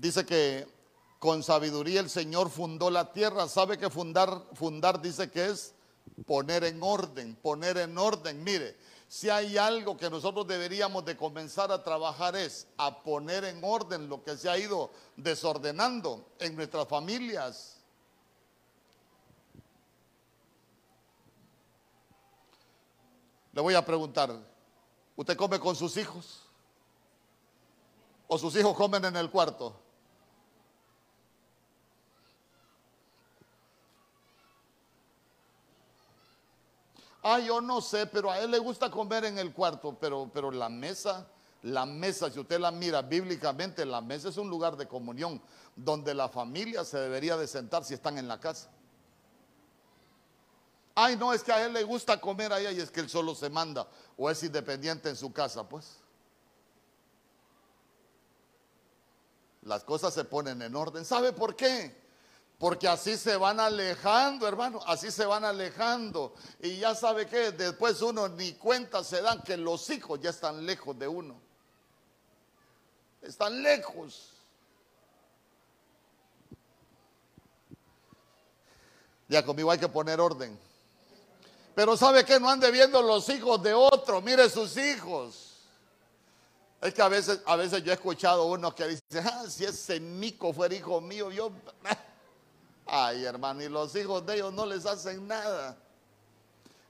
dice 0.01 0.25
que 0.25 0.67
con 1.19 1.43
sabiduría 1.43 2.01
el 2.01 2.11
Señor 2.11 2.51
fundó 2.51 2.91
la 2.91 3.13
tierra. 3.13 3.49
¿Sabe 3.49 3.79
que 3.79 3.91
fundar, 3.91 4.43
fundar 4.55 5.01
dice 5.01 5.31
que 5.31 5.47
es 5.47 5.75
poner 6.27 6.65
en 6.65 6.83
orden, 6.83 7.35
poner 7.37 7.79
en 7.79 7.97
orden? 7.97 8.43
Mire, 8.43 8.77
si 9.09 9.31
hay 9.31 9.57
algo 9.57 9.97
que 9.97 10.11
nosotros 10.11 10.47
deberíamos 10.47 11.05
de 11.05 11.17
comenzar 11.17 11.71
a 11.71 11.83
trabajar 11.83 12.37
es 12.37 12.67
a 12.77 13.03
poner 13.03 13.45
en 13.45 13.63
orden 13.63 14.09
lo 14.09 14.23
que 14.23 14.37
se 14.37 14.49
ha 14.49 14.59
ido 14.59 14.91
desordenando 15.17 16.33
en 16.39 16.57
nuestras 16.57 16.89
familias. 16.89 17.77
Le 23.53 23.61
voy 23.61 23.75
a 23.75 23.85
preguntar, 23.85 24.55
¿Usted 25.17 25.37
come 25.37 25.61
con 25.61 25.77
sus 25.77 25.97
hijos? 25.97 26.43
¿O 28.27 28.39
sus 28.39 28.57
hijos 28.57 28.77
comen 28.77 29.05
en 29.05 29.17
el 29.17 29.31
cuarto? 29.31 29.81
Ah, 37.25 37.41
yo 37.41 37.61
no 37.61 37.81
sé, 37.81 38.07
pero 38.07 38.31
a 38.31 38.39
él 38.39 38.51
le 38.51 38.59
gusta 38.59 38.91
comer 38.91 39.25
en 39.25 39.39
el 39.39 39.53
cuarto, 39.53 39.97
pero, 39.99 40.31
pero 40.33 40.51
la 40.51 40.69
mesa, 40.69 41.27
la 41.63 41.87
mesa, 41.87 42.31
si 42.31 42.39
usted 42.39 42.61
la 42.61 42.71
mira 42.71 43.03
bíblicamente, 43.03 43.85
la 43.87 44.01
mesa 44.01 44.29
es 44.29 44.37
un 44.37 44.49
lugar 44.51 44.77
de 44.77 44.87
comunión 44.87 45.41
donde 45.75 46.15
la 46.15 46.29
familia 46.29 46.85
se 46.85 46.99
debería 46.99 47.37
de 47.37 47.47
sentar 47.47 47.83
si 47.83 47.95
están 47.95 48.19
en 48.19 48.29
la 48.29 48.39
casa. 48.39 48.71
Ay, 50.95 51.17
no, 51.17 51.33
es 51.33 51.43
que 51.43 51.51
a 51.51 51.65
él 51.65 51.73
le 51.73 51.83
gusta 51.83 52.21
comer 52.21 52.53
allá 52.53 52.71
y 52.71 52.79
es 52.79 52.91
que 52.91 53.01
él 53.01 53.09
solo 53.09 53.35
se 53.35 53.51
manda 53.51 53.89
o 54.17 54.31
es 54.31 54.43
independiente 54.45 55.09
en 55.09 55.17
su 55.17 55.33
casa, 55.33 55.69
pues. 55.69 56.05
las 59.65 59.85
cosas 59.85 60.15
se 60.15 60.25
ponen 60.25 60.63
en 60.63 60.77
orden. 60.77 61.05
¿Sabe 61.05 61.33
por 61.33 61.57
qué? 61.57 62.04
Porque 62.59 62.87
así 62.87 63.17
se 63.17 63.37
van 63.37 63.59
alejando, 63.59 64.47
hermano, 64.47 64.81
así 64.87 65.11
se 65.11 65.27
van 65.27 65.45
alejando. 65.45 66.35
Y 66.61 66.79
ya 66.79 66.95
sabe 66.95 67.27
que 67.27 67.53
después 67.53 68.01
uno 68.01 68.29
ni 68.29 68.55
cuenta 68.55 69.03
se 69.03 69.21
dan 69.21 69.43
que 69.43 69.57
los 69.57 69.91
hijos 69.91 70.21
ya 70.21 70.31
están 70.31 70.65
lejos 70.65 70.99
de 70.99 71.09
uno. 71.09 71.35
Están 73.21 73.63
lejos. 73.63 74.31
Ya 79.29 79.45
conmigo 79.45 79.71
hay 79.71 79.79
que 79.79 79.89
poner 79.89 80.21
orden. 80.21 80.59
Pero 81.75 81.97
sabe 81.97 82.25
que 82.25 82.39
no 82.39 82.49
ande 82.49 82.71
viendo 82.71 83.03
los 83.03 83.29
hijos 83.31 83.61
de 83.63 83.75
otro, 83.75 84.21
mire 84.21 84.49
sus 84.49 84.77
hijos. 84.77 85.55
Es 86.81 86.95
que 86.95 87.03
a 87.03 87.09
veces, 87.09 87.41
a 87.47 87.57
veces 87.57 87.83
yo 87.83 87.91
he 87.91 87.95
escuchado 87.95 88.45
uno 88.45 88.75
que 88.75 88.87
dice, 88.87 89.03
ah, 89.25 89.45
si 89.49 89.65
ese 89.65 89.99
Nico 89.99 90.53
fuera 90.53 90.75
hijo 90.75 91.01
mío, 91.01 91.31
yo... 91.33 91.51
Ay, 92.87 93.25
hermano, 93.25 93.63
y 93.63 93.69
los 93.69 93.95
hijos 93.97 94.25
de 94.27 94.35
ellos 94.35 94.53
no 94.53 94.67
les 94.67 94.85
hacen 94.87 95.27
nada. 95.27 95.77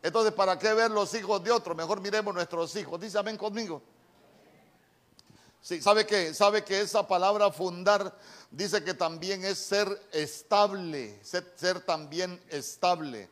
Entonces, 0.02 0.34
¿para 0.34 0.58
qué 0.58 0.74
ver 0.74 0.90
los 0.90 1.14
hijos 1.14 1.42
de 1.42 1.50
otro? 1.50 1.74
Mejor 1.74 2.00
miremos 2.00 2.34
nuestros 2.34 2.74
hijos. 2.76 3.00
Dice, 3.00 3.18
amén 3.18 3.36
conmigo. 3.36 3.80
Sí, 5.62 5.80
¿sabe 5.80 6.04
que 6.04 6.34
Sabe 6.34 6.62
que 6.62 6.80
esa 6.82 7.08
palabra 7.08 7.50
fundar 7.50 8.14
dice 8.50 8.84
que 8.84 8.92
también 8.92 9.44
es 9.44 9.58
ser 9.58 9.88
estable, 10.12 11.18
ser, 11.24 11.50
ser 11.56 11.80
también 11.80 12.38
estable. 12.50 13.30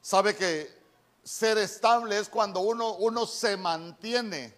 Sabe 0.00 0.36
que 0.36 0.70
ser 1.24 1.58
estable 1.58 2.18
es 2.18 2.28
cuando 2.28 2.60
uno, 2.60 2.94
uno 2.94 3.26
se 3.26 3.56
mantiene 3.56 4.54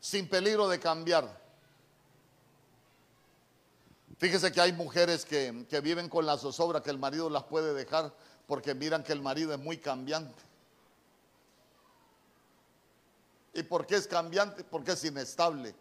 sin 0.00 0.28
peligro 0.28 0.68
de 0.68 0.80
cambiar. 0.80 1.47
Fíjese 4.18 4.50
que 4.50 4.60
hay 4.60 4.72
mujeres 4.72 5.24
que, 5.24 5.52
viven 5.80 6.08
con 6.08 6.26
la 6.26 6.36
zozobra 6.36 6.82
que 6.82 6.90
el 6.90 6.98
marido 6.98 7.30
las 7.30 7.44
puede 7.44 7.72
dejar 7.72 8.12
porque 8.48 8.74
miran 8.74 9.04
que 9.04 9.12
el 9.12 9.22
marido 9.22 9.52
es 9.52 9.60
muy 9.60 9.78
cambiante. 9.78 10.42
¿Y 13.54 13.62
por 13.62 13.86
qué 13.86 13.94
es 13.94 14.08
cambiante? 14.08 14.64
Porque 14.64 14.92
es 14.92 15.04
inestable. 15.04 15.74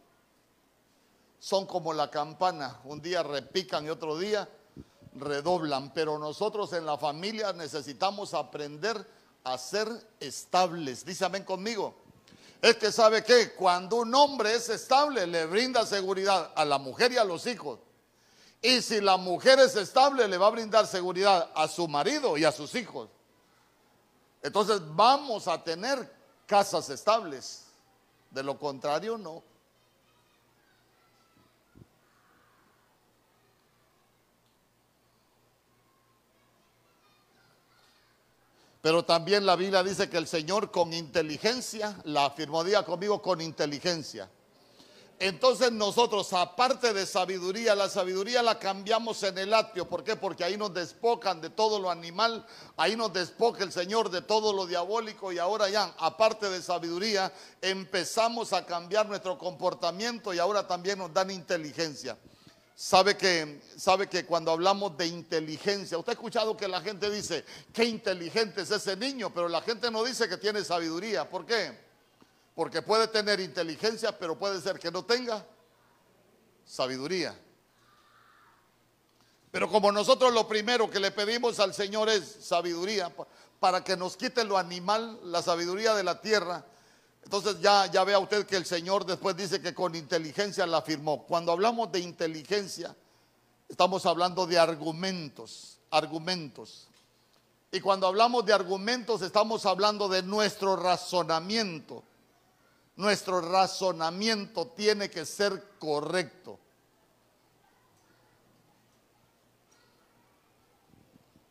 Son 1.39 1.65
como 1.65 1.93
la 1.93 2.11
campana, 2.11 2.79
un 2.83 3.01
día 3.01 3.23
repican 3.23 3.85
y 3.85 3.89
otro 3.89 4.17
día 4.17 4.47
redoblan, 5.15 5.91
pero 5.93 6.19
nosotros 6.19 6.73
en 6.73 6.85
la 6.85 6.97
familia 6.97 7.53
necesitamos 7.53 8.35
aprender 8.35 9.03
a 9.43 9.57
ser 9.57 9.87
estables. 10.19 11.03
Dice 11.05 11.25
amén 11.25 11.43
conmigo. 11.43 11.95
Es 12.61 12.75
que 12.75 12.91
sabe 12.91 13.23
que 13.23 13.53
cuando 13.53 13.97
un 13.97 14.13
hombre 14.13 14.55
es 14.55 14.69
estable 14.69 15.25
le 15.25 15.45
brinda 15.45 15.85
seguridad 15.85 16.51
a 16.55 16.65
la 16.65 16.77
mujer 16.77 17.11
y 17.11 17.17
a 17.17 17.23
los 17.23 17.47
hijos. 17.47 17.79
Y 18.61 18.81
si 18.81 19.01
la 19.01 19.17
mujer 19.17 19.59
es 19.59 19.75
estable 19.75 20.27
le 20.27 20.37
va 20.37 20.47
a 20.47 20.51
brindar 20.51 20.87
seguridad 20.87 21.51
a 21.53 21.67
su 21.67 21.87
marido 21.87 22.37
y 22.37 22.43
a 22.43 22.51
sus 22.51 22.73
hijos. 22.75 23.09
Entonces 24.41 24.81
vamos 24.95 25.47
a 25.47 25.63
tener 25.63 26.11
casas 26.45 26.89
estables. 26.89 27.65
De 28.31 28.43
lo 28.43 28.57
contrario, 28.59 29.17
no. 29.17 29.43
Pero 38.81 39.03
también 39.03 39.45
la 39.45 39.55
Biblia 39.55 39.83
dice 39.83 40.09
que 40.09 40.17
el 40.17 40.27
Señor 40.27 40.71
con 40.71 40.93
inteligencia, 40.93 41.99
la 42.05 42.25
afirmó, 42.25 42.63
día 42.63 42.83
conmigo, 42.83 43.21
con 43.21 43.41
inteligencia. 43.41 44.29
Entonces 45.19 45.71
nosotros, 45.71 46.31
aparte 46.33 46.93
de 46.93 47.07
sabiduría, 47.07 47.73
la 47.73 47.89
sabiduría 47.89 48.43
la 48.43 48.59
cambiamos 48.59 49.23
en 49.23 49.39
el 49.39 49.51
atrio. 49.51 49.89
¿Por 49.89 50.03
qué? 50.03 50.15
Porque 50.15 50.43
ahí 50.43 50.57
nos 50.57 50.75
despocan 50.75 51.41
de 51.41 51.49
todo 51.49 51.79
lo 51.79 51.89
animal, 51.89 52.45
ahí 52.75 52.95
nos 52.95 53.11
despoca 53.13 53.63
el 53.63 53.71
Señor 53.71 54.11
de 54.11 54.21
todo 54.21 54.53
lo 54.53 54.67
diabólico 54.67 55.31
y 55.31 55.39
ahora 55.39 55.69
ya, 55.69 55.95
aparte 55.97 56.51
de 56.51 56.61
sabiduría, 56.61 57.33
empezamos 57.61 58.53
a 58.53 58.63
cambiar 58.67 59.07
nuestro 59.07 59.39
comportamiento 59.39 60.35
y 60.35 60.39
ahora 60.39 60.67
también 60.67 60.99
nos 60.99 61.11
dan 61.11 61.31
inteligencia. 61.31 62.15
Sabe 62.75 63.17
que, 63.17 63.59
sabe 63.75 64.07
que 64.07 64.23
cuando 64.23 64.51
hablamos 64.51 64.95
de 64.97 65.07
inteligencia, 65.07 65.97
usted 65.97 66.11
ha 66.11 66.13
escuchado 66.13 66.55
que 66.55 66.67
la 66.67 66.79
gente 66.79 67.09
dice, 67.09 67.43
qué 67.73 67.85
inteligente 67.85 68.61
es 68.61 68.69
ese 68.69 68.95
niño, 68.95 69.33
pero 69.33 69.49
la 69.49 69.61
gente 69.63 69.89
no 69.89 70.03
dice 70.03 70.29
que 70.29 70.37
tiene 70.37 70.63
sabiduría. 70.63 71.27
¿Por 71.27 71.43
qué? 71.43 71.86
Porque 72.57 72.81
puede 72.81 73.07
tener 73.07 73.39
inteligencia, 73.39 74.17
pero 74.17 74.35
puede 74.35 74.59
ser 74.59 74.79
que 74.79 74.89
no 74.89 75.05
tenga 75.05 75.45
sabiduría. 76.65 77.39
Pero 79.51 79.69
como 79.69 79.91
nosotros 79.91 80.33
lo 80.33 80.47
primero 80.47 80.89
que 80.89 80.99
le 80.99 81.11
pedimos 81.11 81.59
al 81.59 81.75
Señor 81.75 82.09
es 82.09 82.37
sabiduría, 82.41 83.13
para 83.59 83.83
que 83.83 83.95
nos 83.95 84.17
quite 84.17 84.43
lo 84.43 84.57
animal, 84.57 85.19
la 85.25 85.43
sabiduría 85.43 85.93
de 85.93 86.03
la 86.03 86.19
tierra, 86.19 86.65
entonces 87.23 87.59
ya, 87.61 87.85
ya 87.91 88.03
vea 88.03 88.17
usted 88.17 88.47
que 88.47 88.55
el 88.55 88.65
Señor 88.65 89.05
después 89.05 89.37
dice 89.37 89.61
que 89.61 89.75
con 89.75 89.93
inteligencia 89.93 90.65
la 90.65 90.77
afirmó. 90.77 91.27
Cuando 91.27 91.51
hablamos 91.51 91.91
de 91.91 91.99
inteligencia, 91.99 92.95
estamos 93.69 94.03
hablando 94.07 94.47
de 94.47 94.57
argumentos, 94.57 95.77
argumentos. 95.91 96.87
Y 97.71 97.81
cuando 97.81 98.07
hablamos 98.07 98.47
de 98.47 98.53
argumentos, 98.53 99.21
estamos 99.21 99.67
hablando 99.67 100.09
de 100.09 100.23
nuestro 100.23 100.75
razonamiento. 100.75 102.03
Nuestro 102.97 103.41
razonamiento 103.41 104.67
tiene 104.67 105.09
que 105.09 105.23
ser 105.23 105.77
correcto. 105.77 106.59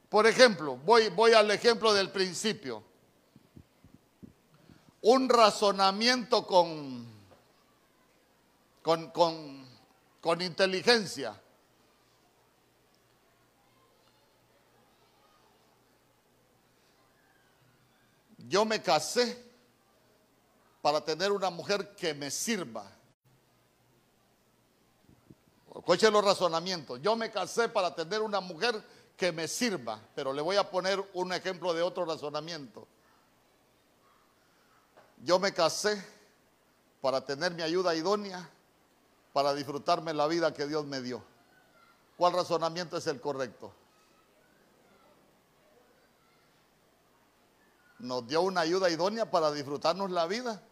Por 0.09 0.27
ejemplo, 0.27 0.77
voy, 0.77 1.33
al 1.33 1.51
ejemplo 1.53 1.93
del 1.93 2.11
principio 2.11 2.83
un 5.03 5.29
razonamiento 5.29 6.45
con, 6.45 7.07
con, 8.83 9.11
con, 10.21 10.43
inteligencia. 10.43 11.41
Yo 18.49 18.65
me 18.65 18.83
casé 18.83 19.46
para 20.87 21.01
tener 21.01 21.33
una 21.33 21.51
mujer 21.51 21.97
que 21.97 22.15
me 22.15 22.31
sirva. 22.31 22.89
Escuche 25.75 26.09
los 26.13 26.25
razonamientos. 26.25 27.03
Yo 27.03 27.17
me 27.17 27.33
casé 27.33 27.69
para 27.69 27.93
tener 27.93 28.23
una 28.23 28.41
mujer 28.41 28.81
que 29.17 29.33
me 29.33 29.49
sirva, 29.49 29.99
pero 30.15 30.33
le 30.33 30.41
voy 30.41 30.55
a 30.55 30.71
poner 30.71 31.05
un 31.15 31.33
ejemplo 31.33 31.75
de 31.75 31.83
otro 31.83 32.05
razonamiento. 32.05 32.87
Yo 35.25 35.41
me 35.41 35.53
casé 35.53 36.01
para 37.01 37.21
tener 37.25 37.53
mi 37.53 37.63
ayuda 37.63 37.97
idónea, 37.97 38.49
para 39.33 39.55
disfrutarme 39.55 40.15
la 40.15 40.29
vida 40.29 40.55
que 40.55 40.69
Dios 40.69 40.87
me 40.87 41.01
dio. 41.01 41.21
¿Cuál 42.17 42.33
razonamiento 42.33 42.97
es 42.97 43.09
el 43.09 43.21
correcto? 43.21 43.73
Nos 47.99 48.29
dio 48.29 48.43
una 48.43 48.61
ayuda 48.61 48.89
idónea 48.89 49.29
para 49.29 49.51
disfrutarnos 49.51 50.13
la 50.13 50.29
vida 50.29 50.63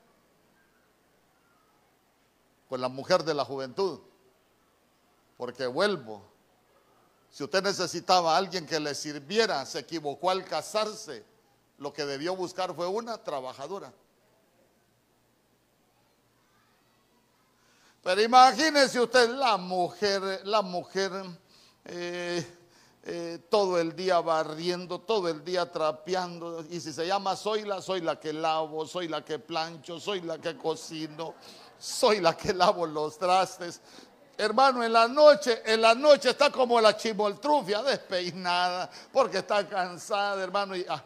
con 2.74 2.80
la 2.80 2.88
mujer 2.88 3.22
de 3.22 3.34
la 3.34 3.44
juventud. 3.44 4.00
Porque 5.36 5.64
vuelvo, 5.64 6.24
si 7.30 7.44
usted 7.44 7.62
necesitaba 7.62 8.34
a 8.34 8.36
alguien 8.36 8.66
que 8.66 8.80
le 8.80 8.96
sirviera, 8.96 9.64
se 9.64 9.78
equivocó 9.78 10.28
al 10.28 10.44
casarse, 10.44 11.24
lo 11.78 11.92
que 11.92 12.04
debió 12.04 12.34
buscar 12.34 12.74
fue 12.74 12.88
una 12.88 13.16
trabajadora. 13.16 13.92
Pero 18.02 18.20
imagínese 18.20 18.98
usted 18.98 19.30
la 19.30 19.56
mujer, 19.56 20.40
la 20.42 20.60
mujer 20.60 21.12
eh, 21.84 22.44
eh, 23.04 23.38
todo 23.50 23.78
el 23.78 23.94
día 23.94 24.18
barriendo, 24.20 24.98
todo 24.98 25.28
el 25.28 25.44
día 25.44 25.70
trapeando. 25.70 26.64
Y 26.70 26.80
si 26.80 26.92
se 26.92 27.06
llama 27.06 27.36
soy 27.36 27.62
la, 27.62 27.80
soy 27.80 28.00
la 28.00 28.18
que 28.18 28.32
lavo, 28.32 28.84
soy 28.84 29.06
la 29.06 29.24
que 29.24 29.38
plancho, 29.38 30.00
soy 30.00 30.22
la 30.22 30.38
que 30.38 30.56
cocino, 30.56 31.34
soy 31.84 32.20
la 32.20 32.34
que 32.36 32.54
lavo 32.54 32.86
los 32.86 33.18
trastes. 33.18 33.80
Hermano, 34.36 34.82
en 34.82 34.92
la 34.92 35.06
noche, 35.06 35.62
en 35.64 35.82
la 35.82 35.94
noche 35.94 36.30
está 36.30 36.50
como 36.50 36.80
la 36.80 36.96
chimoltrufia, 36.96 37.82
despeinada, 37.82 38.90
porque 39.12 39.38
está 39.38 39.68
cansada, 39.68 40.42
hermano. 40.42 40.74
Y, 40.74 40.84
ah, 40.88 41.04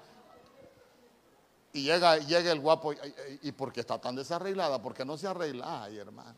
llega, 1.72 2.18
llega 2.18 2.52
el 2.52 2.60
guapo, 2.60 2.92
y, 2.92 2.98
y 3.42 3.52
porque 3.52 3.80
está 3.80 4.00
tan 4.00 4.14
desarreglada, 4.14 4.80
porque 4.80 5.04
no 5.04 5.18
se 5.18 5.26
arregla. 5.26 5.82
Ay, 5.82 5.98
hermano. 5.98 6.36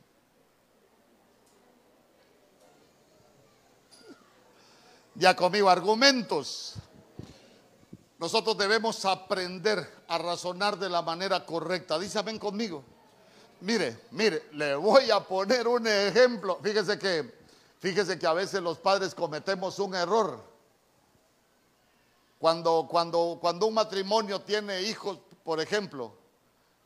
Ya 5.15 5.37
conmigo, 5.37 5.69
argumentos. 5.69 6.75
Nosotros 8.19 8.57
debemos 8.57 9.05
aprender 9.05 10.05
a 10.09 10.19
razonar 10.19 10.79
de 10.79 10.89
la 10.89 11.03
manera 11.03 11.45
correcta. 11.45 11.99
Dice, 11.99 12.21
ven 12.23 12.39
conmigo. 12.39 12.83
Mire, 13.61 14.07
mire, 14.11 14.49
le 14.53 14.75
voy 14.75 15.11
a 15.11 15.21
poner 15.21 15.69
un 15.69 15.87
ejemplo. 15.87 16.59
Fíjese 16.63 16.99
que, 16.99 17.35
fíjese 17.79 18.19
que 18.19 18.27
a 18.27 18.33
veces 18.33 18.63
los 18.63 18.79
padres 18.79 19.15
cometemos 19.15 19.79
un 19.79 19.95
error. 19.95 20.41
Cuando, 22.39 22.87
cuando, 22.91 23.39
cuando 23.41 23.67
un 23.67 23.75
matrimonio 23.75 24.41
tiene 24.41 24.81
hijos, 24.83 25.19
por 25.45 25.61
ejemplo, 25.61 26.15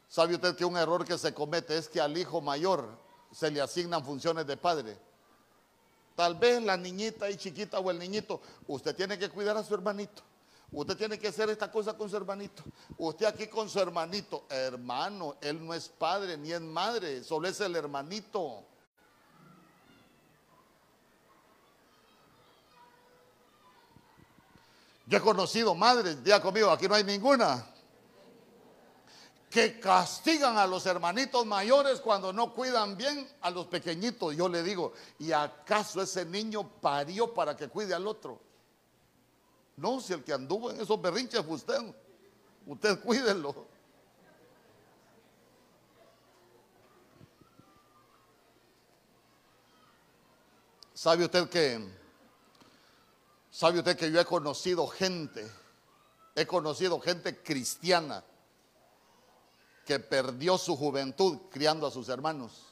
¿sabe 0.08 0.34
usted 0.34 0.56
que 0.56 0.64
un 0.64 0.76
error 0.76 1.04
que 1.04 1.16
se 1.16 1.32
comete 1.32 1.78
es 1.78 1.88
que 1.88 2.00
al 2.00 2.18
hijo 2.18 2.40
mayor 2.40 2.88
se 3.30 3.52
le 3.52 3.60
asignan 3.60 4.04
funciones 4.04 4.46
de 4.46 4.56
padre? 4.56 4.98
Tal 6.16 6.34
vez 6.34 6.60
la 6.60 6.76
niñita 6.76 7.30
y 7.30 7.36
chiquita 7.36 7.78
o 7.78 7.90
el 7.90 8.00
niñito, 8.00 8.40
usted 8.66 8.96
tiene 8.96 9.16
que 9.16 9.28
cuidar 9.28 9.56
a 9.56 9.62
su 9.62 9.74
hermanito. 9.74 10.22
Usted 10.74 10.96
tiene 10.96 11.18
que 11.20 11.28
hacer 11.28 11.48
esta 11.50 11.70
cosa 11.70 11.96
con 11.96 12.10
su 12.10 12.16
hermanito. 12.16 12.64
Usted 12.98 13.26
aquí 13.26 13.46
con 13.46 13.68
su 13.68 13.78
hermanito. 13.78 14.44
Hermano, 14.50 15.36
él 15.40 15.64
no 15.64 15.72
es 15.72 15.88
padre 15.88 16.36
ni 16.36 16.52
es 16.52 16.60
madre, 16.60 17.22
solo 17.22 17.46
es 17.46 17.60
el 17.60 17.76
hermanito. 17.76 18.64
Yo 25.06 25.18
he 25.18 25.20
conocido 25.20 25.74
madres, 25.74 26.16
ya 26.24 26.40
conmigo, 26.40 26.70
aquí 26.70 26.88
no 26.88 26.94
hay 26.94 27.04
ninguna, 27.04 27.64
que 29.50 29.78
castigan 29.78 30.56
a 30.56 30.66
los 30.66 30.86
hermanitos 30.86 31.44
mayores 31.44 32.00
cuando 32.00 32.32
no 32.32 32.54
cuidan 32.54 32.96
bien 32.96 33.28
a 33.42 33.50
los 33.50 33.66
pequeñitos. 33.66 34.34
Yo 34.34 34.48
le 34.48 34.62
digo, 34.62 34.94
¿y 35.18 35.30
acaso 35.30 36.00
ese 36.00 36.24
niño 36.24 36.66
parió 36.80 37.32
para 37.32 37.54
que 37.54 37.68
cuide 37.68 37.94
al 37.94 38.06
otro? 38.06 38.53
No, 39.76 40.00
si 40.00 40.12
el 40.12 40.22
que 40.22 40.32
anduvo 40.32 40.70
en 40.70 40.80
esos 40.80 41.00
berrinches 41.00 41.44
fue 41.44 41.56
usted, 41.56 41.94
usted 42.66 43.00
cuídelo. 43.00 43.66
¿Sabe 50.94 51.24
usted 51.24 51.48
que 51.48 52.04
¿Sabe 53.54 53.78
usted 53.78 53.96
que 53.96 54.10
yo 54.10 54.20
he 54.20 54.24
conocido 54.24 54.88
gente, 54.88 55.48
he 56.34 56.44
conocido 56.44 56.98
gente 56.98 57.40
cristiana 57.40 58.24
que 59.86 60.00
perdió 60.00 60.58
su 60.58 60.76
juventud 60.76 61.38
criando 61.52 61.86
a 61.86 61.92
sus 61.92 62.08
hermanos? 62.08 62.63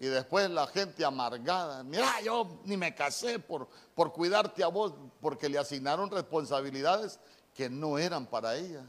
Y 0.00 0.06
después 0.06 0.50
la 0.50 0.66
gente 0.66 1.04
amargada, 1.04 1.84
mira, 1.84 2.20
yo 2.22 2.60
ni 2.64 2.76
me 2.76 2.94
casé 2.94 3.38
por, 3.38 3.68
por 3.94 4.12
cuidarte 4.12 4.64
a 4.64 4.68
vos, 4.68 4.94
porque 5.20 5.48
le 5.48 5.58
asignaron 5.58 6.10
responsabilidades 6.10 7.20
que 7.54 7.70
no 7.70 7.98
eran 7.98 8.26
para 8.26 8.56
ella. 8.56 8.82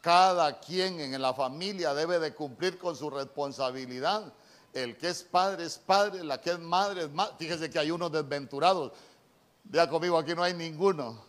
Cada 0.00 0.58
quien 0.58 0.98
en 0.98 1.22
la 1.22 1.34
familia 1.34 1.94
debe 1.94 2.18
de 2.18 2.34
cumplir 2.34 2.78
con 2.78 2.96
su 2.96 3.10
responsabilidad 3.10 4.32
el 4.72 4.96
que 4.96 5.10
es 5.10 5.22
padre 5.22 5.64
es 5.64 5.78
padre, 5.78 6.24
la 6.24 6.40
que 6.40 6.50
es 6.50 6.58
madre 6.58 7.02
es 7.02 7.10
madre. 7.10 7.34
Fíjese 7.38 7.70
que 7.70 7.78
hay 7.78 7.90
unos 7.90 8.10
desventurados. 8.10 8.92
Vea 9.64 9.88
conmigo, 9.88 10.18
aquí 10.18 10.34
no 10.34 10.42
hay 10.42 10.54
ninguno. 10.54 11.22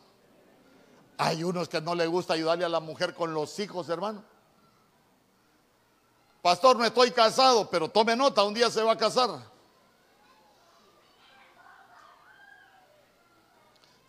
Hay 1.17 1.43
unos 1.43 1.67
que 1.67 1.81
no 1.81 1.93
le 1.93 2.07
gusta 2.07 2.33
ayudarle 2.33 2.65
a 2.65 2.69
la 2.69 2.79
mujer 2.79 3.13
con 3.13 3.33
los 3.33 3.59
hijos, 3.59 3.89
hermano. 3.89 4.23
Pastor, 6.43 6.75
no 6.75 6.83
estoy 6.83 7.11
casado, 7.11 7.69
pero 7.69 7.87
tome 7.87 8.17
nota, 8.17 8.43
un 8.43 8.53
día 8.53 8.69
se 8.69 8.83
va 8.83 8.91
a 8.91 8.97
casar. 8.97 9.29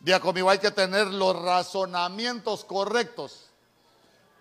Vea 0.01 0.19
conmigo, 0.19 0.51
hay 0.51 0.59
que 0.59 0.73
tener 0.73 1.07
los 1.07 1.41
razonamientos 1.41 2.65
correctos 2.65 3.47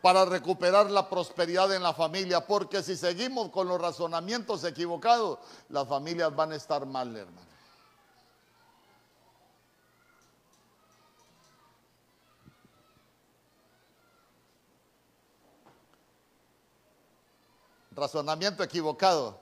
para 0.02 0.26
recuperar 0.26 0.90
la 0.90 1.08
prosperidad 1.08 1.72
en 1.72 1.84
la 1.84 1.94
familia, 1.94 2.48
porque 2.48 2.82
si 2.82 2.98
seguimos 2.98 3.50
con 3.52 3.68
los 3.68 3.80
razonamientos 3.80 4.64
equivocados, 4.64 5.38
las 5.70 5.88
familias 5.88 6.36
van 6.36 6.52
a 6.52 6.56
estar 6.56 6.88
mal, 6.88 7.16
hermano. 7.16 7.53
Razonamiento 17.96 18.64
equivocado. 18.64 19.40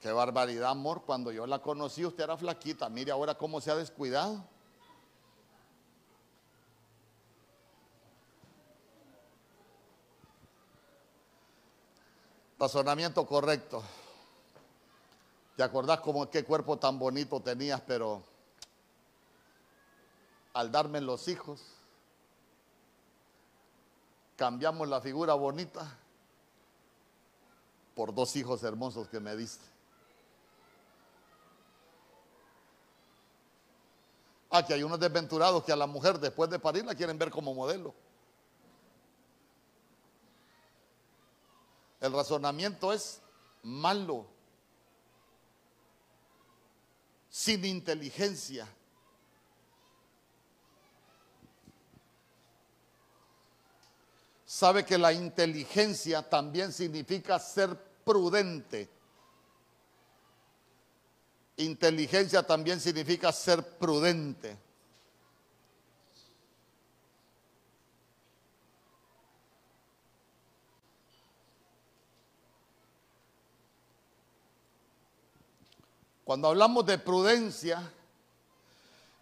Qué 0.00 0.12
barbaridad, 0.12 0.70
amor. 0.70 1.02
Cuando 1.04 1.32
yo 1.32 1.46
la 1.46 1.60
conocí, 1.60 2.04
usted 2.04 2.24
era 2.24 2.36
flaquita. 2.36 2.88
Mire 2.88 3.10
ahora 3.10 3.34
cómo 3.34 3.60
se 3.60 3.70
ha 3.70 3.76
descuidado. 3.76 4.44
Razonamiento 12.58 13.26
correcto. 13.26 13.82
¿Te 15.56 15.62
acordás 15.62 16.00
como 16.00 16.30
qué 16.30 16.44
cuerpo 16.44 16.78
tan 16.78 16.98
bonito 16.98 17.40
tenías, 17.40 17.80
pero 17.82 18.22
al 20.54 20.72
darme 20.72 21.00
los 21.00 21.28
hijos, 21.28 21.60
cambiamos 24.36 24.88
la 24.88 25.00
figura 25.00 25.34
bonita 25.34 25.98
por 27.94 28.14
dos 28.14 28.34
hijos 28.36 28.62
hermosos 28.62 29.08
que 29.08 29.20
me 29.20 29.36
diste? 29.36 29.64
Que 34.68 34.74
hay 34.74 34.84
unos 34.84 35.00
desventurados 35.00 35.64
que 35.64 35.72
a 35.72 35.76
la 35.76 35.88
mujer 35.88 36.20
después 36.20 36.48
de 36.48 36.60
parir 36.60 36.84
la 36.84 36.94
quieren 36.94 37.18
ver 37.18 37.28
como 37.28 37.52
modelo. 37.52 37.92
El 42.00 42.12
razonamiento 42.12 42.92
es 42.92 43.20
malo, 43.64 44.26
sin 47.28 47.64
inteligencia. 47.64 48.68
Sabe 54.54 54.84
que 54.84 54.96
la 54.96 55.12
inteligencia 55.12 56.22
también 56.22 56.72
significa 56.72 57.40
ser 57.40 57.76
prudente. 58.04 58.88
Inteligencia 61.56 62.40
también 62.44 62.78
significa 62.78 63.32
ser 63.32 63.64
prudente. 63.78 64.56
Cuando 76.22 76.46
hablamos 76.46 76.86
de 76.86 76.98
prudencia, 76.98 77.92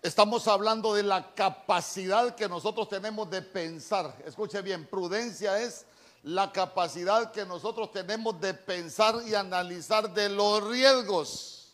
estamos 0.03 0.49
hablando 0.49 0.95
de 0.95 1.05
la 1.05 1.33
capacidad 1.35 2.35
que 2.35 2.49
nosotros 2.49 2.88
tenemos 2.88 3.31
de 3.31 3.41
pensar. 3.41 4.15
Escuche 4.27 4.61
bien, 4.61 4.87
prudencia 4.87 5.61
es 5.61 5.87
la 6.25 6.53
capacidad 6.53 7.31
que 7.31 7.47
nosotros 7.47 7.93
tenemos 7.93 8.41
de 8.41 8.53
pensar 8.53 9.17
y 9.27 9.35
analizar 9.35 10.12
de 10.12 10.29
los 10.29 10.62
riesgos 10.69 11.73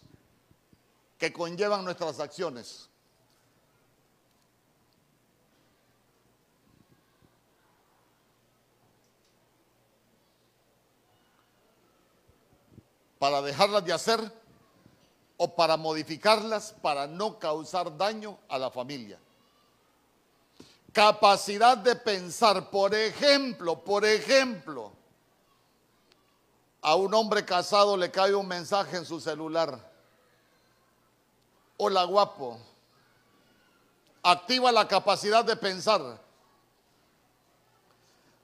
que 1.17 1.33
conllevan 1.33 1.85
nuestras 1.85 2.21
acciones. 2.21 2.89
Para 13.19 13.43
dejarlas 13.43 13.85
de 13.85 13.93
hacer 13.93 14.38
o 15.39 15.55
para 15.55 15.77
modificarlas 15.77 16.75
para 16.83 17.07
no 17.07 17.39
causar 17.39 17.97
daño 17.97 18.39
a 18.49 18.59
la 18.59 18.71
familia. 18.71 19.19
Capacidad 20.93 21.79
de 21.79 21.95
pensar, 21.95 22.71
por 22.71 22.95
ejemplo, 22.95 23.83
por 23.83 24.05
ejemplo, 24.05 24.93
a 26.83 26.97
un 26.97 27.15
hombre 27.15 27.45
casado 27.45 27.97
le 27.97 28.11
cae 28.11 28.35
un 28.35 28.49
mensaje 28.49 28.97
en 28.97 29.05
su 29.05 29.21
celular. 29.21 29.79
Hola 31.77 32.03
guapo. 32.05 32.59
Activa 34.25 34.73
la 34.73 34.89
capacidad 34.89 35.45
de 35.45 35.55
pensar. 35.55 36.21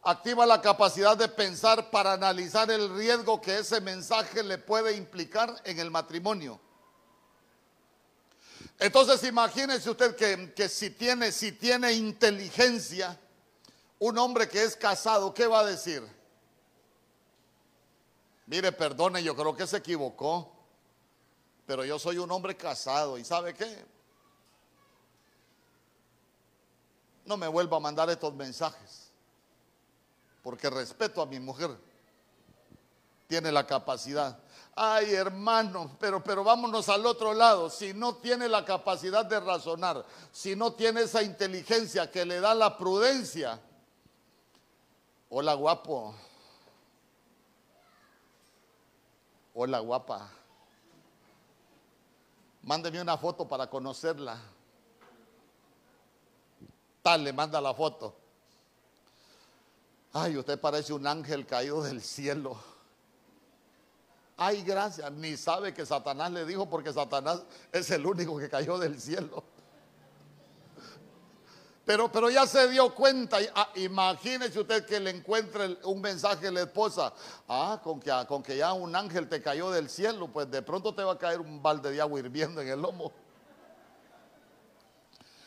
Activa 0.05 0.47
la 0.47 0.61
capacidad 0.61 1.17
de 1.17 1.29
pensar 1.29 1.91
para 1.91 2.13
analizar 2.13 2.71
el 2.71 2.95
riesgo 2.95 3.41
que 3.41 3.59
ese 3.59 3.81
mensaje 3.81 4.45
le 4.45 4.59
puede 4.59 4.97
implicar 4.97 5.61
en 5.65 5.81
el 5.81 5.91
matrimonio. 5.91 6.61
Entonces 8.79 9.23
imagínese 9.25 9.89
usted 9.91 10.17
que, 10.17 10.69
si, 10.69 10.91
tiene, 10.91 11.33
si 11.33 11.53
tiene 11.53 11.93
inteligencia, 11.93 13.19
un 13.99 14.19
hombre 14.19 14.49
que 14.49 14.63
es 14.63 14.77
casado, 14.77 15.33
¿qué 15.33 15.47
va 15.47 15.61
a 15.61 15.67
decir? 15.67 16.03
Mire, 18.47 18.73
perdone, 18.73 19.23
yo 19.23 19.35
creo 19.35 19.57
que 19.57 19.67
se 19.67 19.79
equivocó, 19.79 20.53
pero 21.67 21.85
yo 21.85 21.99
soy 21.99 22.19
un 22.19 22.31
hombre 22.31 22.57
casado 22.57 23.17
y 23.17 23.25
¿sabe 23.25 23.55
qué? 23.55 23.95
no 27.25 27.37
me 27.37 27.49
vuelva 27.49 27.77
a 27.77 27.81
mandar 27.81 28.11
estos 28.11 28.35
mensajes, 28.35 29.11
porque 30.43 30.69
respeto 30.69 31.23
a 31.23 31.27
mi 31.27 31.41
mujer, 31.41 31.71
tiene 33.27 33.51
la 33.51 33.67
capacidad. 33.67 34.39
Ay, 34.77 35.15
hermano, 35.15 35.97
pero, 36.01 36.23
pero 36.23 36.43
vámonos 36.43 36.89
al 36.89 37.07
otro 37.07 37.33
lado. 37.33 37.71
Si 37.71 37.95
no 37.95 38.17
tiene 38.17 38.49
la 38.49 38.65
capacidad 38.65 39.25
de 39.25 39.39
razonar, 39.39 40.05
si 40.33 40.57
no 40.57 40.73
tiene 40.73 41.03
esa 41.03 41.23
inteligencia 41.23 42.11
que 42.11 42.25
le 42.25 42.41
da 42.41 42.55
la 42.55 42.77
prudencia. 42.77 43.61
Hola, 45.29 45.55
guapo. 45.55 46.15
Hola, 49.55 49.79
guapa. 49.79 50.29
Mándeme 52.63 53.01
una 53.01 53.17
foto 53.17 53.47
para 53.47 53.69
conocerla. 53.69 54.37
Tal, 57.03 57.23
le 57.23 57.33
manda 57.33 57.61
la 57.61 57.73
foto. 57.75 58.17
Ay, 60.13 60.37
usted 60.37 60.59
parece 60.59 60.93
un 60.93 61.07
ángel 61.07 61.47
caído 61.47 61.83
del 61.83 62.03
cielo. 62.03 62.74
Ay, 64.37 64.63
gracias. 64.63 65.11
Ni 65.13 65.37
sabe 65.37 65.73
que 65.73 65.87
Satanás 65.87 66.31
le 66.33 66.45
dijo 66.45 66.69
porque 66.69 66.93
Satanás 66.93 67.43
es 67.73 67.91
el 67.91 68.05
único 68.05 68.37
que 68.39 68.49
cayó 68.49 68.79
del 68.79 69.01
cielo. 69.01 69.45
Pero, 71.85 72.11
pero 72.11 72.31
ya 72.31 72.47
se 72.47 72.69
dio 72.69 72.95
cuenta. 72.95 73.39
Ah, 73.55 73.69
imagínese 73.75 74.59
usted 74.59 74.87
que 74.87 74.99
le 74.99 75.11
encuentre 75.11 75.79
un 75.85 76.01
mensaje 76.01 76.49
a 76.49 76.51
la 76.51 76.63
esposa. 76.63 77.13
Ah, 77.47 77.81
con 77.83 78.01
que, 78.01 78.11
con 78.27 78.43
que 78.43 78.57
ya 78.57 78.73
un 78.73 78.97
ángel 78.97 79.29
te 79.29 79.43
cayó 79.43 79.71
del 79.71 79.91
cielo, 79.91 80.29
pues 80.29 80.51
de 80.51 80.63
pronto 80.63 80.95
te 80.95 81.05
va 81.05 81.13
a 81.13 81.19
caer 81.19 81.41
un 81.41 81.63
balde 81.63 81.91
de 81.91 82.01
agua 82.01 82.19
hirviendo 82.19 82.61
en 82.63 82.69
el 82.69 82.81
lomo. 82.81 83.13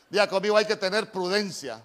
Día 0.10 0.30
conmigo 0.30 0.56
hay 0.56 0.66
que 0.66 0.76
tener 0.76 1.12
prudencia. 1.12 1.84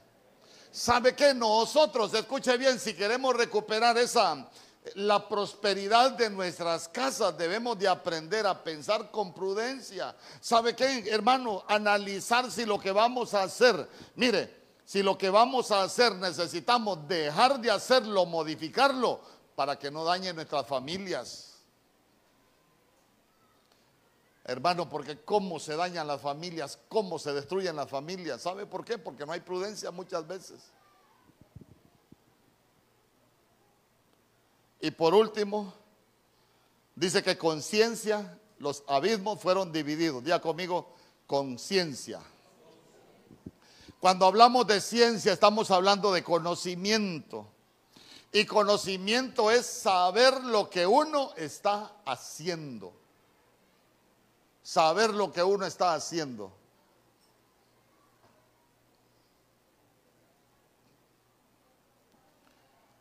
¿Sabe 0.71 1.15
qué? 1.15 1.35
Nosotros, 1.35 2.13
escuche 2.15 2.57
bien, 2.57 2.79
si 2.79 2.95
queremos 2.95 3.35
recuperar 3.35 3.97
esa, 3.99 4.49
la 4.95 5.29
prosperidad 5.29 6.13
de 6.13 6.29
nuestras 6.29 6.89
casas 6.89 7.37
debemos 7.39 7.79
de 7.79 7.87
aprender 7.87 8.47
a 8.47 8.63
pensar 8.63 9.11
con 9.11 9.33
prudencia. 9.33 10.15
¿Sabe 10.41 10.75
qué, 10.75 11.09
hermano? 11.09 11.65
Analizar 11.69 12.51
si 12.51 12.65
lo 12.65 12.81
que 12.81 12.91
vamos 12.91 13.33
a 13.35 13.45
hacer, 13.45 13.89
mire, 14.17 14.63
si 14.85 15.03
lo 15.03 15.17
que 15.17 15.31
vamos 15.31 15.71
a 15.71 15.85
hacer 15.85 16.15
necesitamos 16.17 17.07
dejar 17.07 17.61
de 17.61 17.71
hacerlo, 17.71 18.27
modificarlo, 18.27 19.21
para 19.55 19.79
que 19.79 19.91
no 19.91 20.05
dañe 20.05 20.33
nuestras 20.33 20.67
familias. 20.67 21.53
Hermano, 24.45 24.89
porque 24.89 25.23
cómo 25.25 25.61
se 25.61 25.77
dañan 25.77 26.09
las 26.09 26.21
familias, 26.21 26.77
cómo 26.89 27.21
se 27.21 27.33
destruyen 27.33 27.77
las 27.77 27.89
familias. 27.89 28.43
¿Sabe 28.43 28.67
por 28.67 28.85
qué? 28.85 28.99
Porque 28.99 29.25
no 29.25 29.33
hay 29.33 29.41
prudencia 29.41 29.93
muchas 29.93 30.27
veces. 30.27 30.73
Y 34.83 34.91
por 34.91 35.15
último, 35.15 35.73
dice 36.97 37.23
que 37.23 37.39
conciencia, 37.39 38.37
los 38.59 38.83
abismos 38.89 39.41
fueron 39.41 39.71
divididos. 39.71 40.25
Diga 40.25 40.41
conmigo, 40.41 40.93
conciencia. 41.29 42.21
Cuando 44.01 44.27
hablamos 44.27 44.67
de 44.67 44.81
ciencia, 44.81 45.33
estamos 45.33 45.71
hablando 45.71 46.13
de 46.13 46.25
conocimiento. 46.25 47.47
Y 48.33 48.45
conocimiento 48.45 49.53
es 49.53 49.67
saber 49.67 50.43
lo 50.43 50.69
que 50.69 50.85
uno 50.85 51.33
está 51.37 51.93
haciendo. 52.05 52.93
Saber 54.65 55.15
lo 55.15 55.33
que 55.33 55.45
uno 55.45 55.65
está 55.65 55.95
haciendo. 55.95 56.53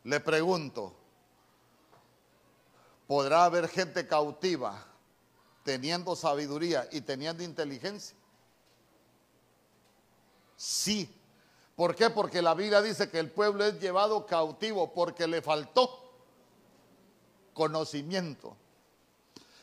Le 0.03 0.19
pregunto, 0.19 1.00
¿Podrá 3.11 3.43
haber 3.43 3.67
gente 3.67 4.07
cautiva 4.07 4.87
teniendo 5.65 6.15
sabiduría 6.15 6.87
y 6.93 7.01
teniendo 7.01 7.43
inteligencia? 7.43 8.15
Sí. 10.55 11.13
¿Por 11.75 11.93
qué? 11.93 12.09
Porque 12.09 12.41
la 12.41 12.53
Biblia 12.53 12.81
dice 12.81 13.09
que 13.09 13.19
el 13.19 13.29
pueblo 13.29 13.65
es 13.65 13.81
llevado 13.81 14.25
cautivo 14.25 14.93
porque 14.93 15.27
le 15.27 15.41
faltó 15.41 16.09
conocimiento. 17.53 18.55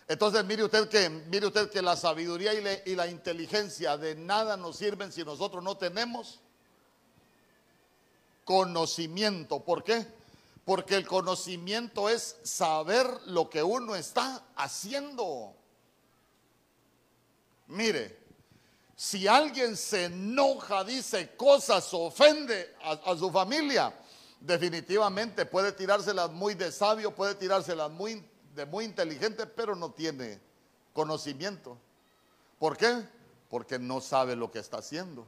Entonces 0.08 0.44
mire 0.44 0.64
usted 0.64 0.87
que, 0.90 1.08
mire 1.08 1.46
usted 1.46 1.70
que 1.70 1.80
la 1.80 1.96
sabiduría 1.96 2.52
y, 2.52 2.90
y 2.90 2.94
la 2.96 3.06
inteligencia 3.06 3.96
de 3.96 4.14
nada 4.14 4.58
nos 4.58 4.76
sirven 4.76 5.11
si 5.11 5.24
nosotros 5.24 5.64
no 5.64 5.74
tenemos 5.78 6.38
conocimiento. 8.44 9.64
¿Por 9.64 9.82
qué? 9.82 10.17
Porque 10.68 10.96
el 10.96 11.07
conocimiento 11.07 12.11
es 12.11 12.37
saber 12.42 13.07
lo 13.24 13.48
que 13.48 13.62
uno 13.62 13.96
está 13.96 14.44
haciendo. 14.54 15.54
Mire, 17.68 18.18
si 18.94 19.26
alguien 19.26 19.78
se 19.78 20.04
enoja, 20.04 20.85
dice 20.85 21.35
cosas, 21.37 21.88
ofende 21.94 22.76
a, 22.83 23.16
su 23.16 23.31
familia, 23.31 23.98
definitivamente 24.40 25.46
puede 25.46 25.72
tirárselas 25.72 26.31
muy 26.33 26.52
de 26.52 26.70
sabio, 26.70 27.14
puede 27.14 27.35
tirárselas 27.35 27.90
muy, 27.90 28.22
de 28.54 28.66
muy 28.66 28.85
inteligente, 28.85 29.46
pero 29.46 29.74
no 29.74 29.92
tiene 29.92 30.38
conocimiento. 30.92 31.78
¿Por 32.59 32.76
qué? 32.76 33.09
Porque 33.48 33.78
no 33.78 34.02
sabe 34.02 34.37
lo 34.37 34.50
que 34.50 34.59
está 34.59 34.81
haciendo. 34.81 35.26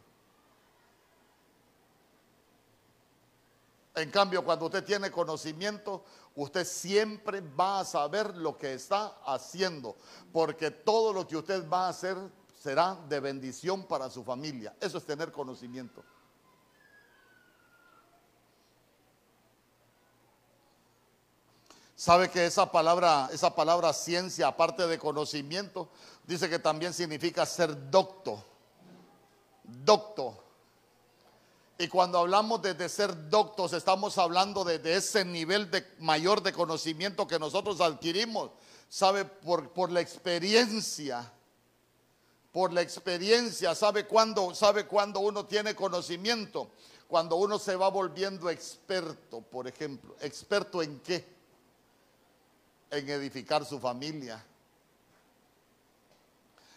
En 3.95 4.11
cambio, 4.11 4.45
cuando 4.45 4.67
usted 4.67 4.85
tiene 4.85 5.11
conocimiento, 5.11 6.05
usted 6.37 6.65
siempre 6.65 7.41
va 7.41 7.81
a 7.81 7.85
saber 7.85 8.37
lo 8.37 8.57
que 8.57 8.75
está 8.75 9.19
haciendo, 9.27 9.97
porque 10.33 10.71
todo 10.71 11.13
lo 11.13 11.27
que 11.27 11.37
usted 11.37 11.69
va 11.69 11.87
a 11.87 11.91
hacer 11.91 12.17
será 12.61 12.97
de 13.09 13.21
bendición 13.21 13.85
para 13.85 14.09
su 14.11 14.23
familia. 14.23 14.77
Eso 14.81 14.99
es 14.99 15.05
tener 15.05 15.33
conocimiento. 15.33 16.05
Sabe 21.97 22.31
que 22.31 22.47
esa 22.47 22.71
palabra, 22.71 23.29
esa 23.31 23.55
palabra 23.55 23.93
ciencia, 23.93 24.47
aparte 24.47 24.87
de 24.87 24.99
conocimiento, 24.99 25.91
dice 26.27 26.49
que 26.49 26.59
también 26.59 26.95
significa 26.95 27.45
ser 27.45 27.91
docto. 27.91 28.43
Docto. 29.65 30.50
Y 31.81 31.89
cuando 31.89 32.19
hablamos 32.19 32.61
de, 32.61 32.89
ser 32.91 33.31
doctos, 33.31 33.73
estamos 33.73 34.19
hablando 34.19 34.65
de, 34.65 34.79
ese 34.95 35.25
nivel 35.25 35.71
de 35.71 35.83
mayor 36.01 36.43
de 36.43 36.53
conocimiento 36.53 37.27
que 37.27 37.39
nosotros 37.39 37.81
adquirimos, 37.81 38.51
¿sabe? 38.91 39.25
Por, 39.25 39.91
la 39.91 40.03
experiencia. 40.03 41.33
Por 42.53 42.75
la 42.75 42.83
experiencia, 42.83 43.75
¿sabe 43.75 44.07
cuándo, 44.07 44.55
¿sabe 44.55 44.87
cuándo 44.87 45.21
uno 45.21 45.47
tiene 45.47 45.75
conocimiento? 45.75 46.71
Cuando 47.09 47.37
uno 47.37 47.59
se 47.59 47.75
va 47.77 47.89
volviendo 47.89 48.51
experto, 48.51 49.41
por 49.41 49.67
ejemplo. 49.67 50.15
¿Experto 50.21 50.83
en 50.83 51.01
qué? 51.01 51.27
En 52.91 53.09
edificar 53.09 53.65
su 53.65 53.81
familia 53.81 54.45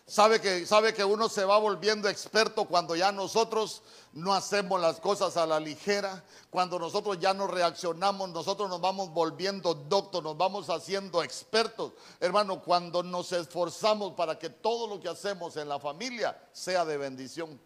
Sabe 0.05 0.41
que, 0.41 0.65
sabe 0.65 0.93
que 0.93 1.05
uno 1.05 1.29
se 1.29 1.45
va 1.45 1.57
volviendo 1.57 2.09
experto 2.09 2.65
cuando 2.65 2.93
ya 2.93 3.13
nosotros 3.13 3.81
no 4.11 4.33
hacemos 4.33 4.79
las 4.81 4.99
cosas 4.99 5.37
a 5.37 5.45
la 5.45 5.61
ligera, 5.61 6.23
cuando 6.49 6.77
nosotros 6.77 7.17
ya 7.19 7.33
no 7.33 7.47
reaccionamos, 7.47 8.29
nosotros 8.29 8.69
nos 8.69 8.81
vamos 8.81 9.11
volviendo 9.11 9.73
doctos, 9.73 10.21
nos 10.21 10.37
vamos 10.37 10.69
haciendo 10.69 11.23
expertos. 11.23 11.93
Hermano, 12.19 12.61
cuando 12.61 13.01
nos 13.01 13.31
esforzamos 13.31 14.13
para 14.13 14.37
que 14.37 14.49
todo 14.49 14.87
lo 14.87 14.99
que 14.99 15.07
hacemos 15.07 15.55
en 15.55 15.69
la 15.69 15.79
familia 15.79 16.37
sea 16.51 16.83
de 16.83 16.97
bendición. 16.97 17.59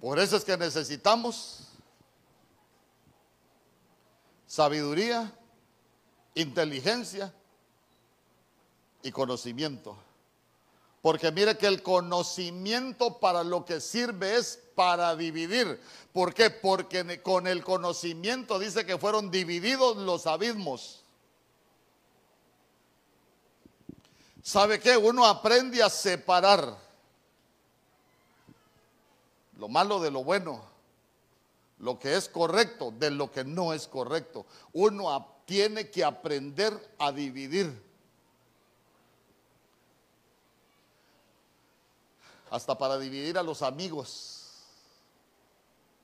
Por 0.00 0.18
eso 0.18 0.36
es 0.36 0.44
que 0.44 0.58
necesitamos 0.58 1.60
sabiduría 4.46 5.32
inteligencia 6.36 7.32
y 9.02 9.10
conocimiento. 9.10 9.96
Porque 11.02 11.32
mire 11.32 11.56
que 11.56 11.66
el 11.66 11.82
conocimiento 11.82 13.18
para 13.18 13.42
lo 13.42 13.64
que 13.64 13.80
sirve 13.80 14.36
es 14.36 14.60
para 14.74 15.16
dividir. 15.16 15.80
¿Por 16.12 16.34
qué? 16.34 16.50
Porque 16.50 17.22
con 17.22 17.46
el 17.46 17.64
conocimiento 17.64 18.58
dice 18.58 18.84
que 18.84 18.98
fueron 18.98 19.30
divididos 19.30 19.96
los 19.96 20.26
abismos. 20.26 21.02
¿Sabe 24.42 24.78
qué? 24.78 24.96
Uno 24.96 25.24
aprende 25.26 25.82
a 25.82 25.90
separar 25.90 26.76
lo 29.58 29.68
malo 29.68 30.00
de 30.00 30.10
lo 30.10 30.22
bueno, 30.22 30.62
lo 31.78 31.98
que 31.98 32.16
es 32.16 32.28
correcto 32.28 32.92
de 32.98 33.10
lo 33.10 33.30
que 33.30 33.44
no 33.44 33.72
es 33.72 33.86
correcto. 33.88 34.44
Uno 34.72 35.10
aprende 35.12 35.35
tiene 35.46 35.90
que 35.90 36.04
aprender 36.04 36.94
a 36.98 37.12
dividir. 37.12 37.82
Hasta 42.50 42.76
para 42.76 42.98
dividir 42.98 43.38
a 43.38 43.42
los 43.42 43.62
amigos 43.62 44.66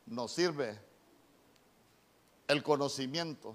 nos 0.06 0.32
sirve 0.32 0.80
el 2.48 2.62
conocimiento. 2.62 3.54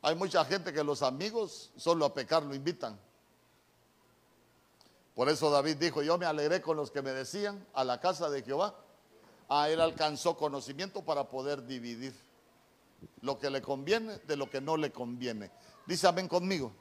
Hay 0.00 0.14
mucha 0.14 0.44
gente 0.44 0.72
que 0.72 0.82
los 0.82 1.02
amigos 1.02 1.70
solo 1.76 2.04
a 2.04 2.14
pecar 2.14 2.42
lo 2.42 2.54
invitan. 2.54 2.98
Por 5.14 5.28
eso 5.28 5.50
David 5.50 5.76
dijo, 5.76 6.02
yo 6.02 6.18
me 6.18 6.26
alegré 6.26 6.62
con 6.62 6.76
los 6.76 6.90
que 6.90 7.02
me 7.02 7.10
decían 7.10 7.66
a 7.74 7.84
la 7.84 8.00
casa 8.00 8.30
de 8.30 8.42
Jehová. 8.42 8.74
Ah, 9.48 9.68
él 9.68 9.80
alcanzó 9.80 10.36
conocimiento 10.36 11.04
para 11.04 11.28
poder 11.28 11.66
dividir 11.66 12.14
lo 13.20 13.38
que 13.38 13.50
le 13.50 13.62
conviene 13.62 14.18
de 14.18 14.36
lo 14.36 14.50
que 14.50 14.60
no 14.60 14.76
le 14.76 14.90
conviene. 14.90 15.50
Dice 15.86 16.06
amén 16.06 16.28
conmigo. 16.28 16.72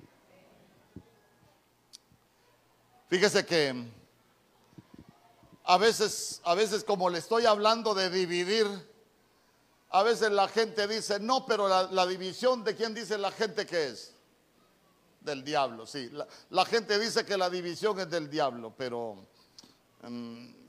Fíjese 3.07 3.45
que 3.45 3.89
a 5.63 5.77
veces, 5.77 6.41
a 6.43 6.55
veces 6.55 6.83
como 6.83 7.09
le 7.09 7.19
estoy 7.19 7.45
hablando 7.45 7.93
de 7.93 8.09
dividir, 8.09 8.65
a 9.89 10.03
veces 10.03 10.31
la 10.31 10.47
gente 10.47 10.87
dice, 10.87 11.19
no, 11.19 11.45
pero 11.45 11.67
la, 11.67 12.07
división 12.07 12.63
de 12.63 12.75
quién 12.75 12.93
dice 12.93 13.17
la 13.17 13.31
gente 13.31 13.65
que 13.65 13.87
es? 13.87 14.13
Del 15.19 15.43
diablo, 15.43 15.85
sí. 15.85 16.09
La, 16.49 16.65
gente 16.65 16.97
dice 16.97 17.25
que 17.25 17.37
la 17.37 17.49
división 17.49 17.99
es 17.99 18.09
del 18.09 18.29
diablo, 18.29 18.73
pero... 18.77 19.27
Mm, 20.03 20.61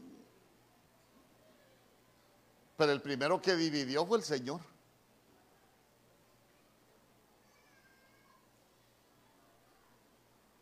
pero 2.76 2.92
el 2.92 3.00
primero 3.00 3.40
que 3.40 3.54
dividió 3.54 4.04
fue 4.04 4.18
el 4.18 4.24
Señor. 4.24 4.60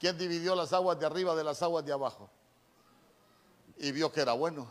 ¿Quién 0.00 0.16
dividió 0.16 0.54
las 0.54 0.72
aguas 0.72 0.98
de 0.98 1.04
arriba 1.04 1.36
de 1.36 1.44
las 1.44 1.62
aguas 1.62 1.84
de 1.84 1.92
abajo? 1.92 2.30
Y 3.76 3.92
vio 3.92 4.10
que 4.10 4.22
era 4.22 4.32
bueno. 4.32 4.66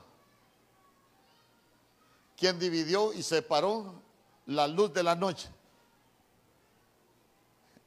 ¿Quién 2.36 2.58
dividió 2.58 3.14
y 3.14 3.22
separó 3.22 4.02
la 4.48 4.68
luz 4.68 4.92
de 4.92 5.04
la 5.04 5.14
noche? 5.14 5.48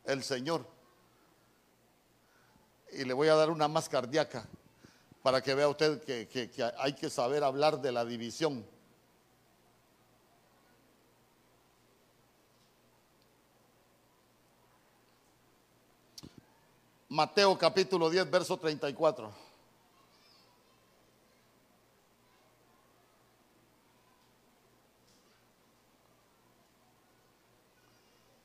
El 0.05 0.22
Señor. 0.22 0.64
Y 2.92 3.05
le 3.05 3.12
voy 3.12 3.26
a 3.26 3.35
dar 3.35 3.50
una 3.50 3.66
más 3.66 3.88
cardíaca 3.88 4.46
para 5.20 5.42
que 5.42 5.57
vea 5.57 5.68
usted 5.68 6.00
que, 6.05 6.72
hay 6.78 6.92
que 6.92 7.11
saber 7.11 7.42
hablar 7.42 7.81
de 7.81 7.90
la 7.90 8.05
división. 8.05 8.64
Mateo 17.12 17.59
capítulo 17.59 18.09
10, 18.09 18.31
verso 18.31 18.57
34. 18.57 19.31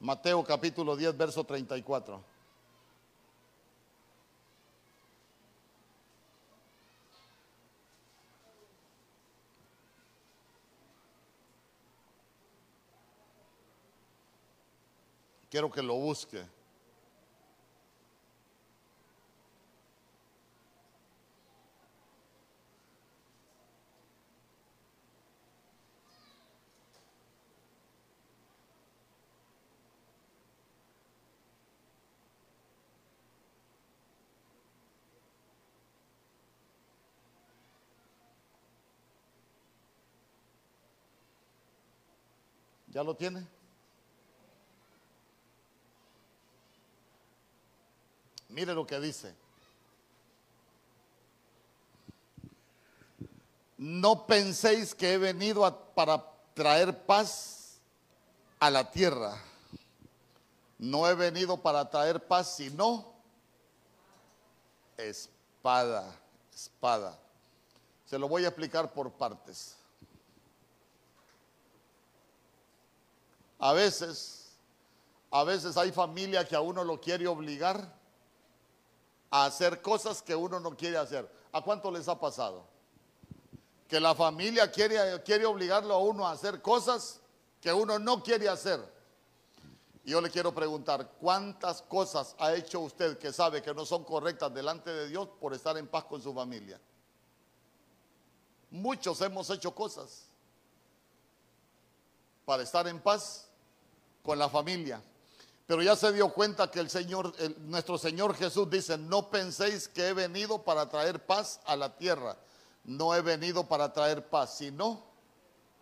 Mateo 0.01 0.43
capítulo 0.43 0.97
10, 0.97 1.15
verso 1.15 1.45
34. 1.45 2.21
Quiero 15.49 15.71
que 15.71 15.81
lo 15.81 15.93
busque. 15.95 16.56
¿Ya 42.97 43.03
lo 43.03 43.15
tiene? 43.15 43.45
Mire 48.49 48.73
lo 48.73 48.87
que 48.87 48.99
dice. 48.99 49.35
No 53.77 54.25
penséis 54.25 54.95
que 54.95 55.13
he 55.13 55.19
venido 55.19 55.61
para 55.93 56.25
traer 56.55 57.05
paz 57.05 57.77
a 58.59 58.71
la 58.71 58.89
tierra. 58.89 59.39
No 60.79 61.07
he 61.07 61.13
venido 61.13 61.55
para 61.55 61.87
traer 61.87 62.19
paz, 62.19 62.55
sino 62.55 63.13
espada, 64.97 66.19
espada. 66.51 67.15
Se 68.07 68.17
lo 68.17 68.27
voy 68.27 68.45
a 68.45 68.47
explicar 68.47 68.91
por 68.91 69.11
partes. 69.11 69.76
A 73.59 73.73
veces, 73.73 74.51
a 75.31 75.43
veces 75.43 75.77
hay 75.77 75.91
familia 75.91 76.47
que 76.47 76.55
a 76.55 76.61
uno 76.61 76.83
lo 76.83 77.01
quiere 77.01 77.27
obligar 77.27 77.93
a 79.31 79.45
hacer 79.45 79.81
cosas 79.81 80.21
que 80.21 80.35
uno 80.35 80.59
no 80.59 80.75
quiere 80.77 80.97
hacer. 80.97 81.29
¿A 81.51 81.61
cuánto 81.61 81.91
les 81.91 82.07
ha 82.07 82.19
pasado? 82.19 82.65
Que 83.87 83.99
la 83.99 84.13
familia 84.13 84.71
quiere, 84.71 85.21
quiere 85.23 85.45
obligarlo 85.45 85.93
a 85.93 85.99
uno 85.99 86.27
a 86.27 86.31
hacer 86.31 86.61
cosas 86.61 87.19
que 87.61 87.73
uno 87.73 87.97
no 87.97 88.21
quiere 88.21 88.47
hacer. 88.47 88.79
Y 90.03 90.11
yo 90.11 90.21
le 90.21 90.29
quiero 90.29 90.53
preguntar, 90.53 91.11
¿cuántas 91.19 91.81
cosas 91.81 92.35
ha 92.39 92.53
hecho 92.53 92.79
usted 92.79 93.17
que 93.17 93.33
sabe 93.33 93.61
que 93.61 93.73
no 93.73 93.85
son 93.85 94.05
correctas 94.05 94.53
delante 94.53 94.89
de 94.89 95.09
Dios 95.09 95.27
por 95.39 95.53
estar 95.53 95.77
en 95.77 95.87
paz 95.87 96.05
con 96.05 96.21
su 96.21 96.33
familia? 96.33 96.79
Muchos 98.69 99.19
hemos 99.21 99.49
hecho 99.49 99.73
cosas 99.73 100.27
para 102.45 102.63
estar 102.63 102.87
en 102.87 103.01
paz 103.01 103.46
con 104.27 104.37
la 104.37 104.49
familia. 104.49 105.01
Pero 105.65 105.81
ya 105.81 105.95
se 105.95 106.11
dio 106.11 106.33
cuenta 106.33 106.69
que 106.69 106.81
el 106.81 106.89
Señor, 106.89 107.33
nuestro 107.59 107.97
Señor 107.97 108.35
Jesús 108.35 108.69
dice, 108.69 108.97
no 108.97 109.29
penséis 109.29 109.87
que 109.87 110.09
he 110.09 110.13
venido 110.13 110.63
para 110.63 110.89
traer 110.89 111.25
paz 111.25 111.61
a 111.65 111.77
la 111.77 111.95
tierra. 111.95 112.35
No 112.83 113.15
he 113.15 113.21
venido 113.21 113.69
para 113.69 113.93
traer 113.93 114.27
paz, 114.27 114.57
sino 114.57 115.01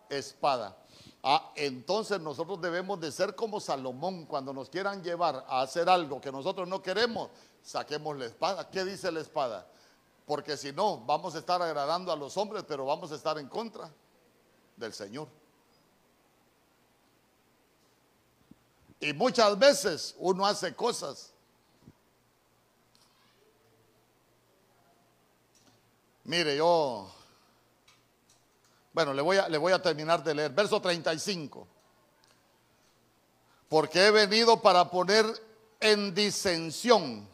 espada. 0.08 0.76
Ah, 1.24 1.50
entonces 1.56 2.20
nosotros 2.20 2.60
debemos 2.60 3.00
de 3.00 3.10
ser 3.10 3.34
como 3.34 3.58
Salomón. 3.58 4.26
Cuando 4.26 4.52
nos 4.52 4.70
quieran 4.70 5.02
llevar 5.02 5.44
a 5.48 5.62
hacer 5.62 5.88
algo 5.88 6.20
que 6.20 6.30
nosotros 6.30 6.68
no 6.68 6.80
queremos, 6.80 7.30
saquemos 7.64 8.16
la 8.16 8.26
espada. 8.26 8.70
¿Qué 8.70 8.84
dice 8.84 9.10
la 9.10 9.22
espada? 9.22 9.66
Porque 10.24 10.56
si 10.56 10.70
no, 10.70 10.98
vamos 10.98 11.34
a 11.34 11.40
estar 11.40 11.60
agradando 11.60 12.12
a 12.12 12.16
los 12.16 12.36
hombres, 12.36 12.64
pero 12.68 12.86
vamos 12.86 13.10
a 13.10 13.16
estar 13.16 13.38
en 13.38 13.48
contra 13.48 13.90
del 14.76 14.92
Señor. 14.92 15.26
Y 19.00 19.12
muchas 19.12 19.58
veces 19.58 20.14
uno 20.18 20.46
hace 20.46 20.74
cosas. 20.74 21.32
Mire, 26.24 26.56
yo, 26.56 27.08
bueno, 28.92 29.12
le 29.12 29.22
voy 29.22 29.36
a, 29.36 29.48
le 29.48 29.58
voy 29.58 29.72
a 29.72 29.80
terminar 29.80 30.24
de 30.24 30.34
leer. 30.34 30.50
Verso 30.52 30.80
35. 30.80 31.68
Porque 33.68 34.06
he 34.06 34.10
venido 34.10 34.60
para 34.60 34.90
poner 34.90 35.26
en 35.78 36.14
disensión. 36.14 37.28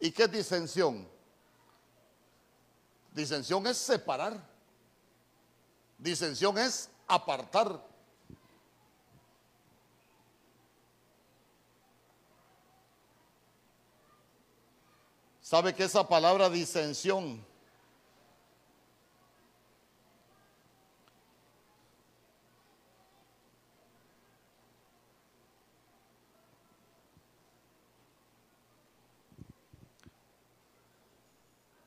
¿Y 0.00 0.10
qué 0.10 0.24
es 0.24 0.32
disensión? 0.32 1.08
Disensión 3.12 3.66
es 3.66 3.76
separar. 3.76 4.36
Disensión 5.96 6.58
es 6.58 6.90
apartar. 7.06 7.91
¿Sabe 15.52 15.74
que 15.74 15.84
esa 15.84 16.08
palabra 16.08 16.48
disensión 16.48 17.44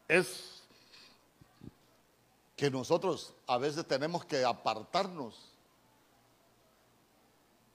es 0.07 0.61
que 2.55 2.69
nosotros 2.69 3.33
a 3.47 3.57
veces 3.57 3.83
tenemos 3.87 4.23
que 4.25 4.45
apartarnos 4.45 5.51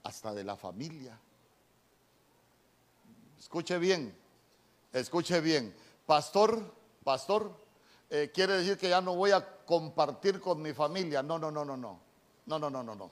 hasta 0.04 0.32
de 0.32 0.44
la 0.44 0.54
familia. 0.54 1.18
Escuche 3.40 3.76
bien, 3.78 4.19
Escuche 4.92 5.40
bien, 5.40 5.74
pastor, 6.04 6.74
pastor, 7.04 7.52
eh, 8.08 8.30
quiere 8.34 8.54
decir 8.54 8.76
que 8.76 8.88
ya 8.88 9.00
no 9.00 9.14
voy 9.14 9.30
a 9.30 9.64
compartir 9.64 10.40
con 10.40 10.60
mi 10.60 10.72
familia. 10.72 11.22
No, 11.22 11.38
no, 11.38 11.50
no, 11.50 11.64
no, 11.64 11.76
no. 11.76 12.00
No, 12.46 12.58
no, 12.58 12.68
no, 12.68 12.82
no, 12.82 12.94
no. 12.96 13.10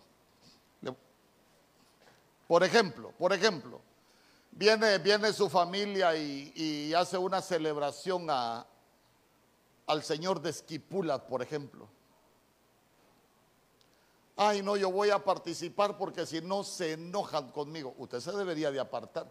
Por 2.49 2.65
ejemplo, 2.65 3.13
por 3.19 3.33
ejemplo, 3.33 3.79
viene, 4.51 4.99
viene 4.99 5.33
su 5.33 5.49
familia 5.49 6.17
y, 6.17 6.93
hace 6.95 7.19
una 7.19 7.43
celebración 7.43 8.27
a, 8.31 8.67
al 9.87 10.03
Señor 10.03 10.41
de 10.41 10.51
Esquipulas, 10.51 11.21
por 11.21 11.43
ejemplo. 11.43 11.87
Ay, 14.35 14.63
no, 14.63 14.77
yo 14.77 14.91
voy 14.91 15.11
a 15.11 15.23
participar 15.23 15.99
porque 15.99 16.25
si 16.25 16.41
no 16.41 16.65
se 16.65 16.93
enojan 16.93 17.51
conmigo. 17.51 17.95
Usted 17.99 18.21
se 18.21 18.33
debería 18.33 18.71
de 18.71 18.81
apartar. 18.81 19.31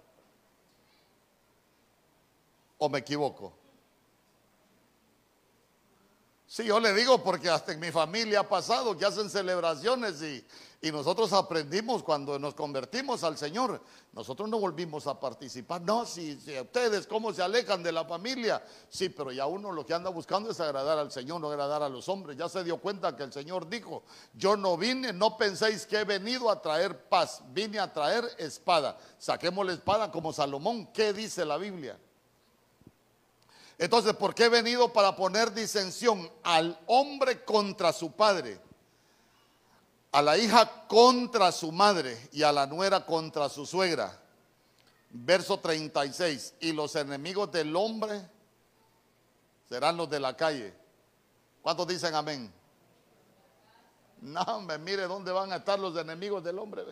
¿O 2.78 2.90
me 2.90 3.00
equivoco? 3.00 3.54
Sí, 6.50 6.64
yo 6.64 6.80
le 6.80 6.94
digo 6.94 7.22
porque 7.22 7.50
hasta 7.50 7.74
en 7.74 7.80
mi 7.82 7.92
familia 7.92 8.40
ha 8.40 8.48
pasado 8.48 8.98
que 8.98 9.06
hacen 9.06 9.30
celebraciones 9.30 10.22
y, 10.22 10.46
nosotros 10.92 11.34
aprendimos 11.34 12.02
cuando 12.04 12.40
nos 12.40 12.54
convertimos 12.54 13.26
al 13.26 13.38
Señor. 13.38 13.82
Nosotros 14.14 14.48
no 14.48 14.58
volvimos 14.58 15.06
a 15.08 15.20
participar. 15.20 15.82
No, 15.82 16.06
si, 16.06 16.40
si, 16.40 16.58
ustedes 16.58 17.06
cómo 17.06 17.34
se 17.34 17.44
alejan 17.44 17.84
de 17.84 17.92
la 17.92 18.06
familia. 18.06 18.64
Sí, 18.88 19.10
pero 19.10 19.34
ya 19.34 19.46
uno 19.48 19.74
lo 19.74 19.86
que 19.86 19.94
anda 19.94 20.10
buscando 20.10 20.52
es 20.52 20.60
agradar 20.62 20.98
al 20.98 21.12
Señor, 21.12 21.42
no 21.42 21.50
agradar 21.50 21.84
a 21.84 21.90
los 21.90 22.08
hombres. 22.08 22.38
Ya 22.38 22.48
se 22.48 22.64
dio 22.64 22.78
cuenta 22.78 23.18
que 23.18 23.24
el 23.24 23.34
Señor 23.34 23.68
dijo, 23.68 24.04
yo 24.34 24.56
no 24.56 24.78
vine, 24.78 25.12
no 25.12 25.36
penséis 25.36 25.86
que 25.86 25.98
he 25.98 26.04
venido 26.06 26.50
a 26.50 26.62
traer 26.62 27.10
paz, 27.10 27.42
vine 27.50 27.80
a 27.80 27.92
traer 27.92 28.24
espada. 28.38 28.98
Saquemos 29.18 29.66
la 29.66 29.74
espada 29.74 30.10
como 30.10 30.32
Salomón. 30.32 30.88
¿Qué 30.94 31.12
dice 31.12 31.44
la 31.44 31.58
Biblia? 31.58 32.00
Entonces, 33.78 34.14
¿por 34.14 34.34
qué 34.34 34.46
he 34.46 34.50
venido 34.50 34.92
para 34.92 35.16
poner 35.16 35.54
disensión 35.54 36.32
al 36.44 36.80
hombre 36.88 37.44
contra 37.44 37.94
su 37.94 38.12
padre? 38.12 38.60
A 40.12 40.22
la 40.22 40.38
hija 40.38 40.88
contra 40.88 41.52
su 41.52 41.72
madre 41.72 42.30
y 42.32 42.42
a 42.42 42.52
la 42.52 42.66
nuera 42.66 43.06
contra 43.06 43.50
su 43.50 43.66
suegra. 43.66 44.20
Verso 45.12 45.60
36. 45.60 46.56
Y 46.62 46.72
los 46.72 46.96
enemigos 46.96 47.52
del 47.52 47.76
hombre 47.76 48.28
serán 49.70 49.96
los 49.96 50.10
de 50.10 50.20
la 50.20 50.36
calle. 50.36 50.74
¿Cuántos 51.62 51.88
dicen 51.88 52.16
amén? 52.16 52.52
No, 54.22 54.62
me 54.62 54.80
mire 54.80 55.04
dónde 55.04 55.32
van 55.32 55.52
a 55.52 55.58
estar 55.58 55.78
los 55.78 55.96
enemigos 55.96 56.44
del 56.44 56.58
hombre. 56.58 56.84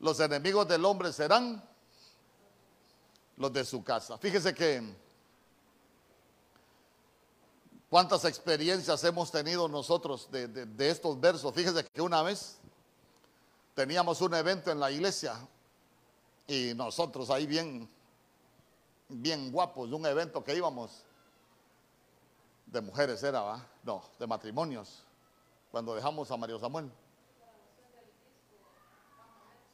Los 0.00 0.20
enemigos 0.20 0.68
del 0.68 0.84
hombre 0.84 1.12
serán 1.12 1.66
los 3.38 3.52
de 3.52 3.64
su 3.64 3.82
casa. 3.82 4.18
Fíjese 4.18 4.52
que 4.52 4.82
cuántas 7.88 8.24
experiencias 8.24 9.02
hemos 9.04 9.30
tenido 9.30 9.68
nosotros 9.68 10.28
de, 10.30 10.66
estos 10.78 11.18
versos. 11.18 11.54
Fíjese 11.54 11.84
que 11.84 12.02
una 12.02 12.22
vez 12.22 12.58
teníamos 13.74 14.20
un 14.20 14.34
evento 14.34 14.70
en 14.70 14.80
la 14.80 14.90
iglesia 14.90 15.34
y 16.46 16.72
nosotros 16.74 17.30
ahí 17.30 17.46
bien, 17.46 17.88
bien 19.08 19.52
guapos, 19.52 19.88
de 19.88 19.94
un 19.94 20.06
evento 20.06 20.42
que 20.42 20.56
íbamos 20.56 21.04
de 22.66 22.80
mujeres 22.80 23.22
era, 23.22 23.40
¿va? 23.40 23.66
No, 23.84 24.02
de 24.18 24.26
matrimonios, 24.26 25.04
cuando 25.70 25.94
dejamos 25.94 26.30
a 26.30 26.36
Mario 26.36 26.58
Samuel. 26.58 26.90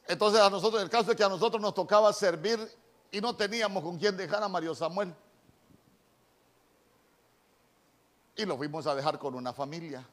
Entonces 0.07 0.39
a 0.39 0.49
nosotros, 0.49 0.81
el 0.83 0.89
caso 0.89 1.11
es 1.11 1.17
que 1.17 1.23
a 1.23 1.29
nosotros 1.29 1.59
nos 1.59 1.73
tocaba 1.73 2.13
servir 2.13 2.59
y 3.15 3.21
no 3.21 3.33
teníamos 3.33 3.81
con 3.81 3.97
quién 3.97 4.17
dejar 4.17 4.43
a 4.43 4.49
Mario 4.49 4.75
Samuel. 4.75 5.15
Y 8.35 8.43
lo 8.43 8.57
fuimos 8.57 8.85
a 8.87 8.93
dejar 8.93 9.17
con 9.17 9.35
una 9.35 9.53
familia. 9.53 10.05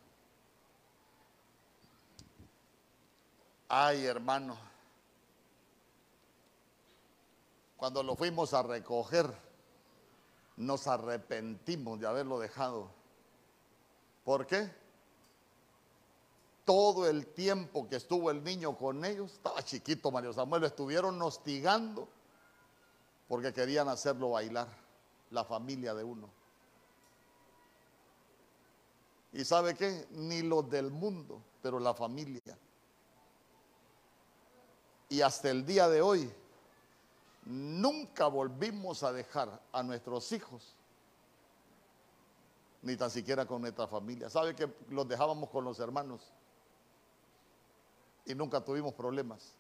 Ay, 3.69 4.07
hermano. 4.07 4.57
Cuando 7.77 8.05
lo 8.05 8.15
fuimos 8.15 8.55
a 8.55 8.63
recoger, 8.63 9.27
nos 10.57 10.87
arrepentimos 10.87 11.99
de 11.99 12.07
haberlo 12.07 12.39
dejado. 12.39 12.89
¿Por 14.23 14.47
qué? 14.47 14.71
Todo 16.65 17.09
el 17.09 17.27
tiempo 17.27 17.89
que 17.89 17.97
estuvo 17.97 18.31
el 18.31 18.45
niño 18.45 18.77
con 18.77 19.05
ellos, 19.05 19.33
estaba 19.33 19.61
chiquito 19.65 20.13
Mario 20.13 20.33
Samuel, 20.33 20.61
lo 20.61 20.69
estuvieron 20.69 21.21
hostigando 21.21 22.09
porque 23.33 23.51
querían 23.51 23.89
hacerlo 23.89 24.33
bailar, 24.33 24.69
la 25.31 25.43
familia 25.43 25.95
de 25.95 26.05
uno. 26.05 26.29
¿Y 29.33 29.43
sabe 29.43 29.75
qué? 29.75 30.07
Ni 30.11 30.43
los 30.43 30.69
del 30.69 30.91
mundo, 30.91 31.43
pero 31.63 31.81
la 31.81 31.95
familia. 31.95 32.59
Y 35.09 35.23
hasta 35.23 35.49
el 35.49 35.65
día 35.65 35.89
de 35.89 36.03
hoy, 36.03 36.31
nunca 37.47 38.27
volvimos 38.27 39.03
a 39.03 39.15
dejar 39.15 39.63
a 39.73 39.83
nuestros 39.83 40.31
hijos, 40.33 40.77
ni 42.83 42.99
tan 42.99 43.11
siquiera 43.11 43.47
con 43.47 43.63
nuestra 43.63 43.87
familia. 43.87 44.29
¿Sabe 44.29 44.55
que 44.55 44.71
los 44.91 45.09
dejábamos 45.09 45.49
con 45.49 45.65
los 45.65 45.81
hermanos? 45.81 46.21
Y 48.27 48.35
nunca 48.35 48.63
tuvimos 48.63 48.93
problemas. 48.93 49.55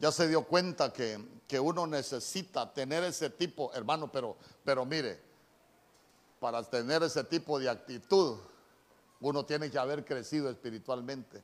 Ya 0.00 0.10
se 0.10 0.26
dio 0.26 0.44
cuenta 0.44 0.92
que, 0.92 1.20
uno 1.60 1.86
necesita 1.86 2.72
tener 2.72 3.04
ese 3.04 3.28
tipo, 3.28 3.70
hermano, 3.74 4.10
pero, 4.10 4.36
pero 4.64 4.86
mire, 4.86 5.20
para 6.38 6.62
tener 6.62 7.02
ese 7.02 7.22
tipo 7.24 7.58
de 7.58 7.68
actitud, 7.68 8.38
uno 9.20 9.44
tiene 9.44 9.70
que 9.70 9.78
haber 9.78 10.04
crecido 10.04 10.48
espiritualmente. 10.48 11.42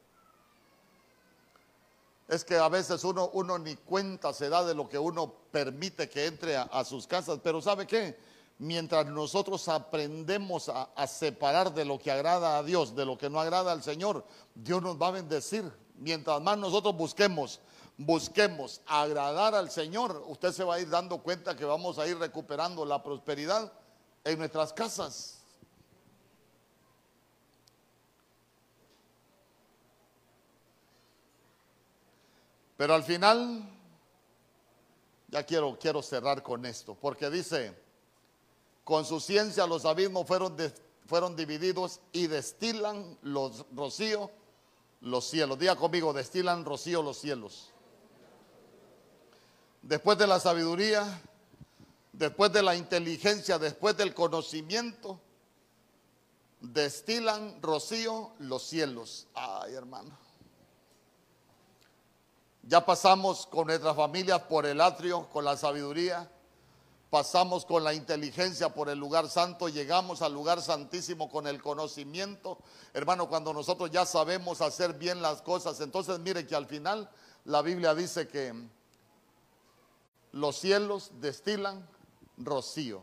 Es 2.28 2.44
que 2.44 2.56
a 2.56 2.68
veces 2.68 3.04
uno, 3.04 3.28
uno 3.34 3.58
ni 3.58 3.76
cuenta 3.76 4.32
se 4.32 4.48
da 4.48 4.64
de 4.64 4.74
lo 4.74 4.88
que 4.88 4.98
uno 4.98 5.32
permite 5.50 6.08
que 6.08 6.26
entre 6.26 6.56
a, 6.56 6.84
sus 6.84 7.06
casas, 7.06 7.40
pero 7.42 7.60
¿sabe 7.60 7.86
qué? 7.86 8.18
Mientras 8.58 9.06
nosotros 9.06 9.68
aprendemos 9.68 10.70
a 10.70 11.06
separar 11.06 11.74
de 11.74 11.84
lo 11.84 11.98
que 11.98 12.10
agrada 12.10 12.56
a 12.56 12.62
Dios, 12.62 12.96
de 12.96 13.04
lo 13.04 13.18
que 13.18 13.28
no 13.28 13.38
agrada 13.38 13.72
al 13.72 13.82
Señor, 13.82 14.24
Dios 14.54 14.80
nos 14.80 15.00
va 15.00 15.08
a 15.08 15.12
bendecir. 15.12 15.70
Mientras 15.98 16.40
más 16.40 16.56
nosotros 16.56 16.96
busquemos 16.96 17.60
busquemos 17.96 18.80
agradar 18.86 19.54
al 19.54 19.70
Señor, 19.70 20.24
usted 20.26 20.52
se 20.52 20.64
va 20.64 20.74
a 20.74 20.80
ir 20.80 20.88
dando 20.88 21.18
cuenta 21.18 21.56
que 21.56 21.64
vamos 21.64 21.98
a 21.98 22.06
ir 22.06 22.18
recuperando 22.18 22.84
la 22.84 23.02
prosperidad 23.02 23.72
en 24.24 24.38
nuestras 24.38 24.72
casas. 24.72 25.38
Pero 32.76 32.92
al 32.92 33.02
final, 33.02 33.66
ya 35.28 35.42
quiero, 35.44 35.78
quiero 35.78 36.02
cerrar 36.02 36.42
con 36.42 36.66
esto, 36.66 36.94
porque 36.94 37.30
dice, 37.30 37.74
con 38.84 39.06
su 39.06 39.18
ciencia 39.18 39.66
los 39.66 39.86
abismos 39.86 40.26
fueron, 40.26 40.56
fueron 41.06 41.34
divididos 41.34 42.00
y 42.12 42.26
destilan 42.26 43.16
los 43.22 43.64
rocíos 43.74 44.30
los 45.00 45.24
cielos. 45.24 45.58
Diga 45.58 45.76
conmigo, 45.76 46.12
destilan 46.12 46.64
rocío 46.64 47.02
los 47.02 47.18
cielos. 47.18 47.70
Después 49.86 50.18
de 50.18 50.26
la 50.26 50.40
sabiduría, 50.40 51.22
después 52.12 52.52
de 52.52 52.60
la 52.60 52.74
inteligencia, 52.74 53.56
después 53.56 53.96
del 53.96 54.14
conocimiento, 54.14 55.20
destilan 56.60 57.62
rocío 57.62 58.32
los 58.40 58.64
cielos. 58.64 59.28
Ay, 59.32 59.74
hermano. 59.74 60.10
Ya 62.64 62.84
pasamos 62.84 63.46
con 63.46 63.68
nuestras 63.68 63.94
familias 63.94 64.40
por 64.42 64.66
el 64.66 64.80
atrio, 64.80 65.28
con 65.30 65.44
la 65.44 65.56
sabiduría. 65.56 66.28
Pasamos 67.08 67.64
con 67.64 67.84
la 67.84 67.94
inteligencia 67.94 68.70
por 68.70 68.88
el 68.88 68.98
lugar 68.98 69.30
santo, 69.30 69.68
llegamos 69.68 70.20
al 70.20 70.34
lugar 70.34 70.60
santísimo 70.62 71.30
con 71.30 71.46
el 71.46 71.62
conocimiento. 71.62 72.58
Hermano, 72.92 73.28
cuando 73.28 73.52
nosotros 73.52 73.92
ya 73.92 74.04
sabemos 74.04 74.60
hacer 74.62 74.94
bien 74.94 75.22
las 75.22 75.42
cosas, 75.42 75.80
entonces 75.80 76.18
mire 76.18 76.44
que 76.44 76.56
al 76.56 76.66
final 76.66 77.08
la 77.44 77.62
Biblia 77.62 77.94
dice 77.94 78.26
que 78.26 78.52
los 80.36 80.58
cielos 80.58 81.10
destilan 81.18 81.88
rocío. 82.36 83.02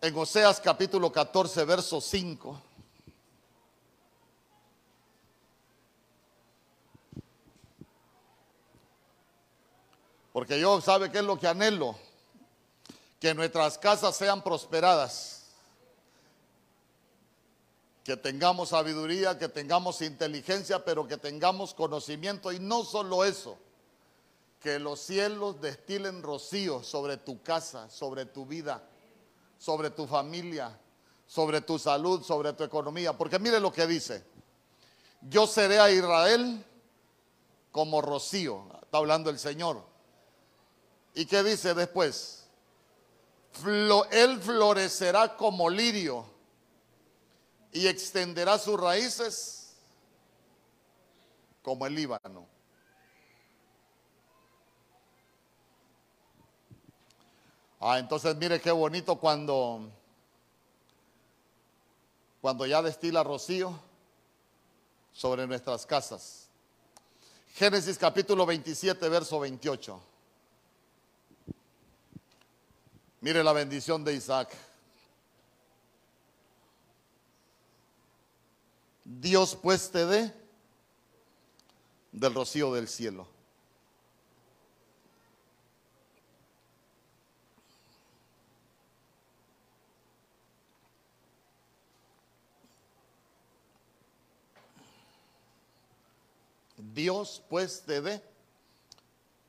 En 0.00 0.16
Oseas 0.16 0.60
capítulo 0.60 1.12
14, 1.12 1.62
verso 1.66 2.00
5. 2.00 2.62
Porque 10.32 10.58
yo 10.58 10.80
sabe 10.80 11.10
qué 11.10 11.18
es 11.18 11.24
lo 11.24 11.38
que 11.38 11.48
anhelo. 11.48 11.98
Que 13.20 13.34
nuestras 13.34 13.76
casas 13.76 14.16
sean 14.16 14.42
prosperadas. 14.42 15.39
Que 18.10 18.16
tengamos 18.16 18.70
sabiduría, 18.70 19.38
que 19.38 19.48
tengamos 19.48 20.02
inteligencia, 20.02 20.84
pero 20.84 21.06
que 21.06 21.16
tengamos 21.16 21.72
conocimiento. 21.72 22.50
Y 22.50 22.58
no 22.58 22.82
solo 22.82 23.24
eso, 23.24 23.56
que 24.58 24.80
los 24.80 24.98
cielos 24.98 25.60
destilen 25.60 26.20
rocío 26.20 26.82
sobre 26.82 27.18
tu 27.18 27.40
casa, 27.40 27.88
sobre 27.88 28.26
tu 28.26 28.44
vida, 28.46 28.82
sobre 29.60 29.90
tu 29.90 30.08
familia, 30.08 30.76
sobre 31.24 31.60
tu 31.60 31.78
salud, 31.78 32.24
sobre 32.24 32.52
tu 32.52 32.64
economía. 32.64 33.16
Porque 33.16 33.38
mire 33.38 33.60
lo 33.60 33.72
que 33.72 33.86
dice. 33.86 34.24
Yo 35.20 35.46
seré 35.46 35.78
a 35.78 35.88
Israel 35.88 36.66
como 37.70 38.02
rocío. 38.02 38.64
Está 38.82 38.98
hablando 38.98 39.30
el 39.30 39.38
Señor. 39.38 39.84
¿Y 41.14 41.26
qué 41.26 41.44
dice 41.44 41.74
después? 41.74 42.38
él 44.10 44.40
florecerá 44.40 45.36
como 45.36 45.70
lirio 45.70 46.29
y 47.72 47.86
extenderá 47.86 48.58
sus 48.58 48.78
raíces 48.78 49.76
como 51.62 51.86
el 51.86 51.94
Líbano. 51.94 52.46
Ah, 57.80 57.98
entonces 57.98 58.36
mire 58.36 58.60
qué 58.60 58.70
bonito 58.70 59.16
cuando 59.16 59.90
cuando 62.40 62.66
ya 62.66 62.82
destila 62.82 63.22
rocío 63.22 63.78
sobre 65.12 65.46
nuestras 65.46 65.84
casas. 65.86 66.48
Génesis 67.54 67.98
capítulo 67.98 68.46
27, 68.46 69.08
verso 69.08 69.40
28. 69.40 70.00
Mire 73.20 73.44
la 73.44 73.52
bendición 73.52 74.02
de 74.02 74.14
Isaac. 74.14 74.56
Dios 79.18 79.58
pues 79.60 79.90
te 79.90 80.06
dé 80.06 80.32
del 82.12 82.32
rocío 82.32 82.72
del 82.72 82.86
cielo. 82.86 83.26
Dios 96.76 97.42
pues 97.48 97.82
te 97.82 98.00
dé 98.00 98.22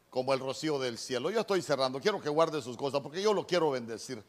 como 0.10 0.34
el 0.34 0.40
rocío 0.40 0.80
del 0.80 0.98
cielo. 0.98 1.30
Yo 1.30 1.42
estoy 1.42 1.62
cerrando, 1.62 2.02
quiero 2.02 2.20
que 2.20 2.30
guarde 2.30 2.64
sus 2.64 2.76
cosas 2.76 3.02
porque 3.02 3.22
yo 3.22 3.32
lo 3.32 3.46
quiero 3.46 3.70
bendecir. 3.70 4.24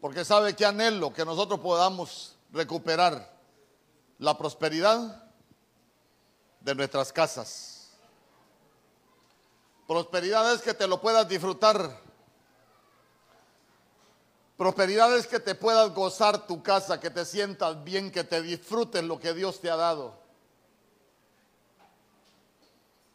Porque 0.00 0.24
sabe 0.24 0.54
que 0.54 0.64
anhelo 0.64 1.12
que 1.12 1.24
nosotros 1.24 1.58
podamos 1.58 2.36
recuperar 2.52 3.30
la 4.18 4.36
prosperidad 4.38 5.24
de 6.60 6.74
nuestras 6.74 7.12
casas. 7.12 7.90
Prosperidad 9.86 10.52
es 10.54 10.62
que 10.62 10.74
te 10.74 10.86
lo 10.86 11.00
puedas 11.00 11.28
disfrutar. 11.28 12.00
Prosperidad 14.56 15.16
es 15.16 15.26
que 15.26 15.40
te 15.40 15.54
puedas 15.54 15.92
gozar 15.92 16.46
tu 16.46 16.62
casa, 16.62 17.00
que 17.00 17.10
te 17.10 17.24
sientas 17.24 17.82
bien, 17.82 18.12
que 18.12 18.22
te 18.22 18.40
disfrutes 18.40 19.02
lo 19.02 19.18
que 19.18 19.34
Dios 19.34 19.60
te 19.60 19.70
ha 19.70 19.76
dado 19.76 20.22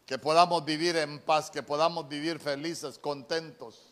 que 0.08 0.18
podamos 0.18 0.64
vivir 0.64 0.96
en 0.96 1.20
paz, 1.20 1.52
que 1.52 1.62
podamos 1.62 2.08
vivir 2.08 2.40
felices, 2.40 2.98
contentos. 2.98 3.87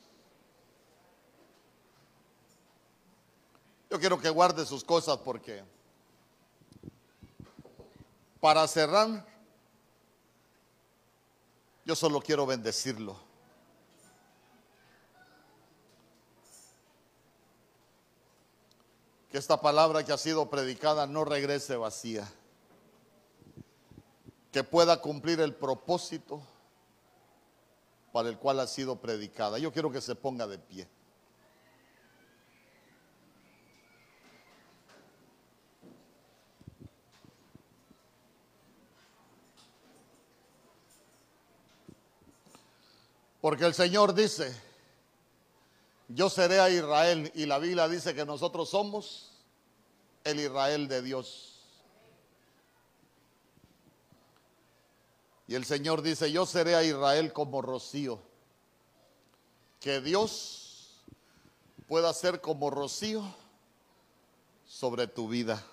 Yo 3.90 4.00
quiero 4.00 4.20
que 4.20 4.30
guarde 4.30 4.66
sus 4.66 4.84
cosas 4.84 5.18
porque 5.18 5.64
para 8.40 8.68
cerrar, 8.68 9.26
yo 11.86 11.96
solo 11.96 12.20
quiero 12.22 12.46
bendecirlo. 12.46 13.16
Que 19.30 19.38
esta 19.38 19.60
palabra 19.60 20.04
que 20.04 20.14
ha 20.14 20.18
sido 20.18 20.50
predicada 20.50 21.08
no 21.08 21.26
regrese 21.26 21.76
vacía 21.76 22.32
que 24.56 24.64
pueda 24.64 25.02
cumplir 25.02 25.42
el 25.42 25.54
propósito 25.54 26.42
para 28.14 28.30
el 28.30 28.38
cual 28.38 28.62
ha 28.62 28.68
sido 28.68 28.96
predicada. 28.96 29.60
Yo 29.60 29.74
quiero 29.74 29.92
que 29.92 30.00
se 30.00 30.16
ponga 30.16 30.48
de 30.48 30.58
pie. 30.58 30.88
Porque 43.46 43.66
el 43.66 43.76
Señor 43.76 44.16
dice, 44.16 44.60
yo 46.08 46.32
seré 46.32 46.60
a 46.60 46.68
Israel 46.68 47.32
y 47.36 47.46
la 47.46 47.60
Biblia 47.60 47.88
dice 47.88 48.16
que 48.16 48.26
nosotros 48.26 48.72
somos 48.72 49.34
el 50.24 50.40
Israel 50.40 50.88
de 50.88 51.04
Dios. 51.04 51.62
Y 55.48 55.54
el 55.54 55.64
Señor 55.64 56.02
dice, 56.02 56.32
yo 56.32 56.48
seré 56.48 56.74
a 56.74 56.84
Israel 56.84 57.34
como 57.34 57.62
rocío. 57.62 58.20
Que 59.80 60.02
Dios 60.02 61.04
pueda 61.88 62.12
ser 62.14 62.42
como 62.42 62.72
rocío 62.72 63.24
sobre 64.66 65.06
tu 65.06 65.28
vida. 65.28 65.64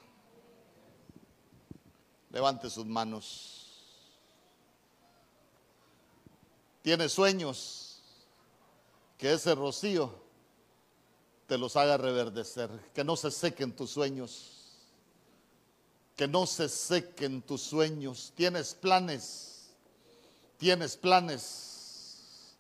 Levante 2.29 2.69
sus 2.69 2.85
manos. 2.85 3.62
Tienes 6.83 7.13
sueños, 7.13 8.03
que 9.17 9.33
ese 9.33 9.55
rocío 9.55 10.13
te 11.47 11.57
los 11.57 11.77
haga 11.77 11.97
reverdecer, 11.97 12.71
que 12.93 13.05
no 13.05 13.17
se 13.17 13.31
sequen 13.31 13.73
tus 13.73 13.91
sueños, 13.91 14.79
que 16.17 16.29
no 16.29 16.47
se 16.47 16.69
sequen 16.69 17.43
tus 17.43 17.63
sueños. 17.63 18.33
Tienes 18.37 18.75
planes 18.75 19.53
tienes 20.63 20.97
planes, 20.97 22.55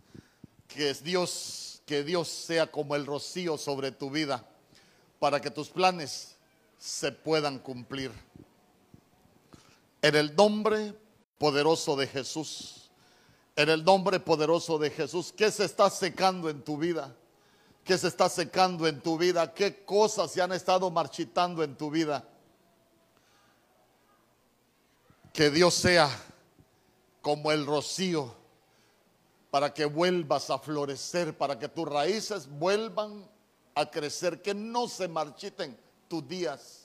que 0.66 0.92
Dios, 0.92 1.80
que 1.86 2.02
Dios 2.02 2.26
sea 2.26 2.66
como 2.66 2.96
el 2.96 3.06
rocío 3.06 3.56
sobre 3.56 3.92
tu 3.92 4.10
vida, 4.10 4.44
para 5.20 5.40
que 5.40 5.52
tus 5.52 5.68
planes 5.68 6.34
se 6.80 7.12
puedan 7.12 7.60
cumplir. 7.60 8.10
En 10.02 10.16
el 10.16 10.34
nombre 10.34 10.96
poderoso 11.38 11.94
de 11.94 12.08
Jesús, 12.08 12.90
en 13.56 13.68
el 13.68 13.84
nombre 13.84 14.20
poderoso 14.20 14.78
de 14.78 14.90
Jesús, 14.90 15.32
¿qué 15.36 15.50
se 15.50 15.64
está 15.64 15.90
secando 15.90 16.48
en 16.48 16.62
tu 16.62 16.76
vida? 16.76 17.14
¿Qué 17.84 17.98
se 17.98 18.08
está 18.08 18.28
secando 18.28 18.86
en 18.86 19.00
tu 19.00 19.18
vida? 19.18 19.52
¿Qué 19.52 19.84
cosas 19.84 20.30
se 20.30 20.40
han 20.40 20.52
estado 20.52 20.90
marchitando 20.90 21.62
en 21.62 21.76
tu 21.76 21.90
vida? 21.90 22.24
Que 25.32 25.50
Dios 25.50 25.74
sea 25.74 26.08
como 27.20 27.52
el 27.52 27.66
rocío, 27.66 28.34
para 29.50 29.74
que 29.74 29.84
vuelvas 29.84 30.48
a 30.48 30.58
florecer, 30.58 31.36
para 31.36 31.58
que 31.58 31.68
tus 31.68 31.86
raíces 31.86 32.48
vuelvan 32.48 33.28
a 33.74 33.90
crecer, 33.90 34.40
que 34.40 34.54
no 34.54 34.88
se 34.88 35.08
marchiten 35.08 35.78
tus 36.08 36.26
días. 36.26 36.81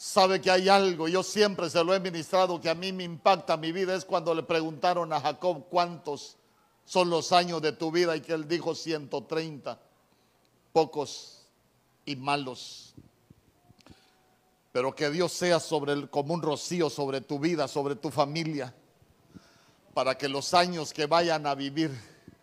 Sabe 0.00 0.40
que 0.40 0.48
hay 0.48 0.68
algo, 0.68 1.08
yo 1.08 1.24
siempre 1.24 1.68
se 1.68 1.82
lo 1.82 1.92
he 1.92 1.98
ministrado, 1.98 2.60
que 2.60 2.70
a 2.70 2.74
mí 2.76 2.92
me 2.92 3.02
impacta 3.02 3.56
mi 3.56 3.72
vida, 3.72 3.96
es 3.96 4.04
cuando 4.04 4.32
le 4.32 4.44
preguntaron 4.44 5.12
a 5.12 5.20
Jacob 5.20 5.64
cuántos 5.68 6.36
son 6.84 7.10
los 7.10 7.32
años 7.32 7.60
de 7.60 7.72
tu 7.72 7.90
vida 7.90 8.14
y 8.14 8.20
que 8.20 8.32
él 8.32 8.46
dijo 8.46 8.76
130, 8.76 9.76
pocos 10.72 11.48
y 12.04 12.14
malos. 12.14 12.94
Pero 14.70 14.94
que 14.94 15.10
Dios 15.10 15.32
sea 15.32 15.58
sobre 15.58 15.94
el, 15.94 16.08
como 16.08 16.32
un 16.32 16.42
rocío 16.42 16.88
sobre 16.90 17.20
tu 17.20 17.40
vida, 17.40 17.66
sobre 17.66 17.96
tu 17.96 18.12
familia, 18.12 18.72
para 19.94 20.16
que 20.16 20.28
los 20.28 20.54
años 20.54 20.92
que 20.92 21.06
vayan 21.06 21.44
a 21.44 21.56
vivir, 21.56 21.90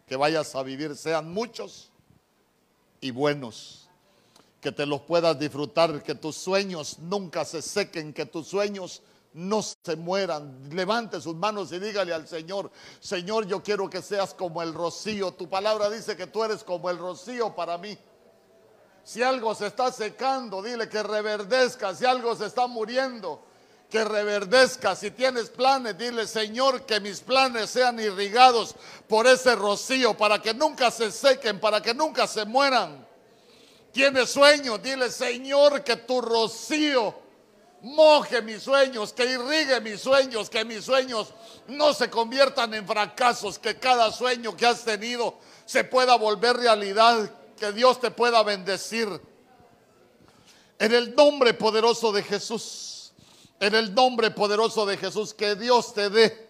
que 0.05 0.17
vayas 0.17 0.53
a 0.55 0.61
vivir, 0.61 0.93
sean 0.97 1.31
muchos 1.31 1.89
y 2.99 3.11
buenos, 3.11 3.84
que 4.65 4.71
te 4.71 4.87
los 4.87 5.01
puedas 5.01 5.37
disfrutar, 5.37 6.01
que 6.01 6.15
tus 6.15 6.35
sueños 6.35 6.97
nunca 6.97 7.45
se 7.45 7.61
sequen, 7.61 8.11
que 8.11 8.25
tus 8.25 8.47
sueños 8.47 9.03
no 9.33 9.61
se 9.61 9.95
mueran. 9.95 10.71
Levante 10.71 11.21
sus 11.21 11.35
manos 11.35 11.71
y 11.71 11.77
dígale 11.77 12.11
al 12.11 12.27
Señor, 12.27 12.71
Señor, 12.99 13.45
yo 13.45 13.61
quiero 13.61 13.87
que 13.87 14.01
seas 14.01 14.33
como 14.33 14.63
el 14.63 14.73
rocío. 14.73 15.33
Tu 15.33 15.47
palabra 15.47 15.87
dice 15.91 16.17
que 16.17 16.25
tú 16.25 16.43
eres 16.43 16.63
como 16.63 16.89
el 16.89 16.97
rocío 16.97 17.53
para 17.53 17.77
mí. 17.77 17.95
Si 19.03 19.21
algo 19.21 19.53
se 19.53 19.67
está 19.67 19.91
secando, 19.91 20.63
dile 20.63 20.89
que 20.89 21.03
reverdezca. 21.03 21.93
Si 21.93 22.03
algo 22.03 22.35
se 22.35 22.47
está 22.47 22.65
muriendo, 22.65 23.43
que 23.87 24.03
reverdezca. 24.03 24.95
Si 24.95 25.11
tienes 25.11 25.51
planes, 25.51 25.95
dile, 25.95 26.25
Señor, 26.25 26.87
que 26.87 26.99
mis 26.99 27.19
planes 27.19 27.69
sean 27.69 27.99
irrigados 27.99 28.73
por 29.07 29.27
ese 29.27 29.55
rocío, 29.55 30.17
para 30.17 30.41
que 30.41 30.55
nunca 30.55 30.89
se 30.89 31.11
sequen, 31.11 31.59
para 31.59 31.83
que 31.83 31.93
nunca 31.93 32.25
se 32.25 32.45
mueran. 32.45 33.04
Tienes 33.95 34.29
sueños, 34.29 34.83
dile, 34.83 35.09
Señor, 35.09 35.81
que 35.81 35.95
tu 35.95 36.19
rocío 36.19 37.15
moje 37.81 38.41
mis 38.41 38.61
sueños, 38.61 39.13
que 39.13 39.23
irrigue 39.23 39.79
mis 39.79 40.01
sueños, 40.01 40.49
que 40.49 40.65
mis 40.65 40.83
sueños 40.83 41.29
no 41.67 41.93
se 41.93 42.09
conviertan 42.09 42.73
en 42.73 42.85
fracasos, 42.85 43.57
que 43.57 43.79
cada 43.79 44.11
sueño 44.11 44.57
que 44.57 44.65
has 44.65 44.83
tenido 44.83 45.37
se 45.65 45.85
pueda 45.85 46.17
volver 46.17 46.57
realidad, 46.57 47.31
que 47.57 47.71
Dios 47.71 48.01
te 48.01 48.11
pueda 48.11 48.43
bendecir. 48.43 49.07
En 50.77 50.93
el 50.93 51.15
nombre 51.15 51.53
poderoso 51.53 52.11
de 52.11 52.21
Jesús, 52.21 53.13
en 53.61 53.75
el 53.75 53.95
nombre 53.95 54.29
poderoso 54.29 54.85
de 54.85 54.97
Jesús, 54.97 55.33
que 55.33 55.55
Dios 55.55 55.93
te 55.93 56.09
dé 56.09 56.44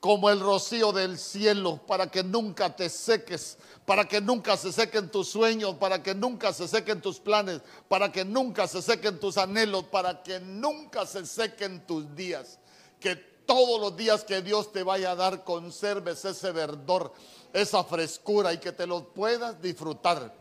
como 0.00 0.30
el 0.30 0.40
rocío 0.40 0.92
del 0.92 1.18
cielo 1.18 1.78
para 1.86 2.10
que 2.10 2.24
nunca 2.24 2.74
te 2.74 2.88
seques, 2.88 3.58
para 3.84 4.06
que 4.06 4.20
nunca 4.20 4.56
se 4.56 4.72
sequen 4.72 5.10
tus 5.10 5.28
sueños, 5.28 5.76
para 5.76 6.02
que 6.02 6.14
nunca 6.14 6.54
se 6.54 6.66
sequen 6.66 7.02
tus 7.02 7.20
planes, 7.20 7.60
para 7.86 8.10
que 8.10 8.24
nunca 8.24 8.66
se 8.66 8.80
sequen 8.80 9.20
tus 9.20 9.36
anhelos, 9.36 9.84
para 9.84 10.22
que 10.22 10.40
nunca 10.40 11.04
se 11.06 11.26
sequen 11.26 11.86
tus 11.86 12.14
días. 12.16 12.58
Que 12.98 13.14
todos 13.14 13.80
los 13.80 13.96
días 13.96 14.24
que 14.24 14.40
Dios 14.40 14.72
te 14.72 14.82
vaya 14.82 15.10
a 15.10 15.16
dar 15.16 15.44
conserves 15.44 16.24
ese 16.24 16.50
verdor, 16.52 17.12
esa 17.52 17.84
frescura 17.84 18.54
y 18.54 18.58
que 18.58 18.72
te 18.72 18.86
lo 18.86 19.12
puedas 19.12 19.60
disfrutar. 19.60 20.34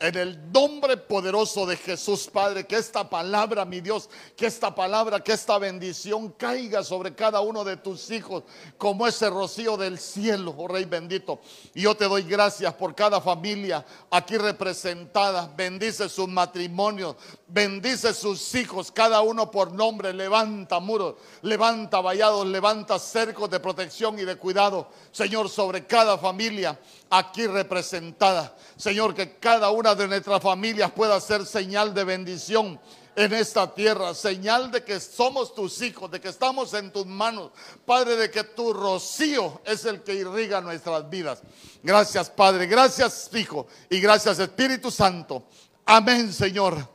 En 0.00 0.16
el 0.16 0.52
nombre 0.52 0.96
poderoso 0.96 1.64
de 1.66 1.76
Jesús, 1.76 2.28
Padre, 2.30 2.66
que 2.66 2.76
esta 2.76 3.08
palabra, 3.08 3.64
mi 3.64 3.80
Dios, 3.80 4.10
que 4.36 4.46
esta 4.46 4.74
palabra, 4.74 5.20
que 5.20 5.32
esta 5.32 5.56
bendición 5.56 6.30
caiga 6.32 6.82
sobre 6.82 7.14
cada 7.14 7.40
uno 7.40 7.62
de 7.62 7.76
tus 7.76 8.10
hijos 8.10 8.42
como 8.76 9.06
ese 9.06 9.30
rocío 9.30 9.76
del 9.76 9.98
cielo, 9.98 10.52
oh 10.58 10.66
Rey 10.66 10.84
bendito. 10.84 11.40
Y 11.74 11.82
yo 11.82 11.96
te 11.96 12.06
doy 12.06 12.24
gracias 12.24 12.74
por 12.74 12.94
cada 12.94 13.20
familia 13.20 13.86
aquí 14.10 14.36
representada. 14.36 15.50
Bendice 15.56 16.08
sus 16.08 16.28
matrimonios, 16.28 17.14
bendice 17.46 18.12
sus 18.12 18.54
hijos, 18.56 18.90
cada 18.90 19.20
uno 19.20 19.48
por 19.50 19.72
nombre. 19.72 20.12
Levanta 20.12 20.80
muros, 20.80 21.14
levanta 21.42 22.00
vallados, 22.00 22.46
levanta 22.46 22.98
cercos 22.98 23.48
de 23.48 23.60
protección 23.60 24.18
y 24.18 24.24
de 24.24 24.36
cuidado, 24.36 24.88
Señor, 25.12 25.48
sobre 25.48 25.86
cada 25.86 26.18
familia 26.18 26.78
aquí 27.10 27.46
representada. 27.46 28.56
Señor, 28.76 29.14
que 29.14 29.38
cada 29.38 29.70
de 29.92 30.08
nuestras 30.08 30.42
familias 30.42 30.90
pueda 30.92 31.20
ser 31.20 31.44
señal 31.44 31.92
de 31.92 32.04
bendición 32.04 32.80
en 33.16 33.32
esta 33.34 33.72
tierra, 33.72 34.14
señal 34.14 34.70
de 34.70 34.82
que 34.82 34.98
somos 34.98 35.54
tus 35.54 35.82
hijos, 35.82 36.10
de 36.10 36.20
que 36.20 36.28
estamos 36.28 36.72
en 36.72 36.90
tus 36.90 37.04
manos, 37.04 37.50
Padre, 37.84 38.16
de 38.16 38.30
que 38.30 38.44
tu 38.44 38.72
rocío 38.72 39.60
es 39.64 39.84
el 39.84 40.02
que 40.02 40.14
irriga 40.14 40.60
nuestras 40.60 41.08
vidas. 41.08 41.42
Gracias, 41.82 42.30
Padre, 42.30 42.66
gracias, 42.66 43.28
Hijo, 43.34 43.66
y 43.90 44.00
gracias, 44.00 44.38
Espíritu 44.38 44.90
Santo. 44.90 45.44
Amén, 45.84 46.32
Señor. 46.32 46.88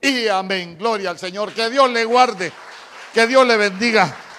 Y 0.00 0.26
amén. 0.26 0.76
Gloria 0.76 1.10
al 1.10 1.18
Señor. 1.18 1.52
Que 1.52 1.70
Dios 1.70 1.88
le 1.90 2.04
guarde, 2.04 2.52
que 3.14 3.26
Dios 3.28 3.46
le 3.46 3.56
bendiga. 3.56 4.31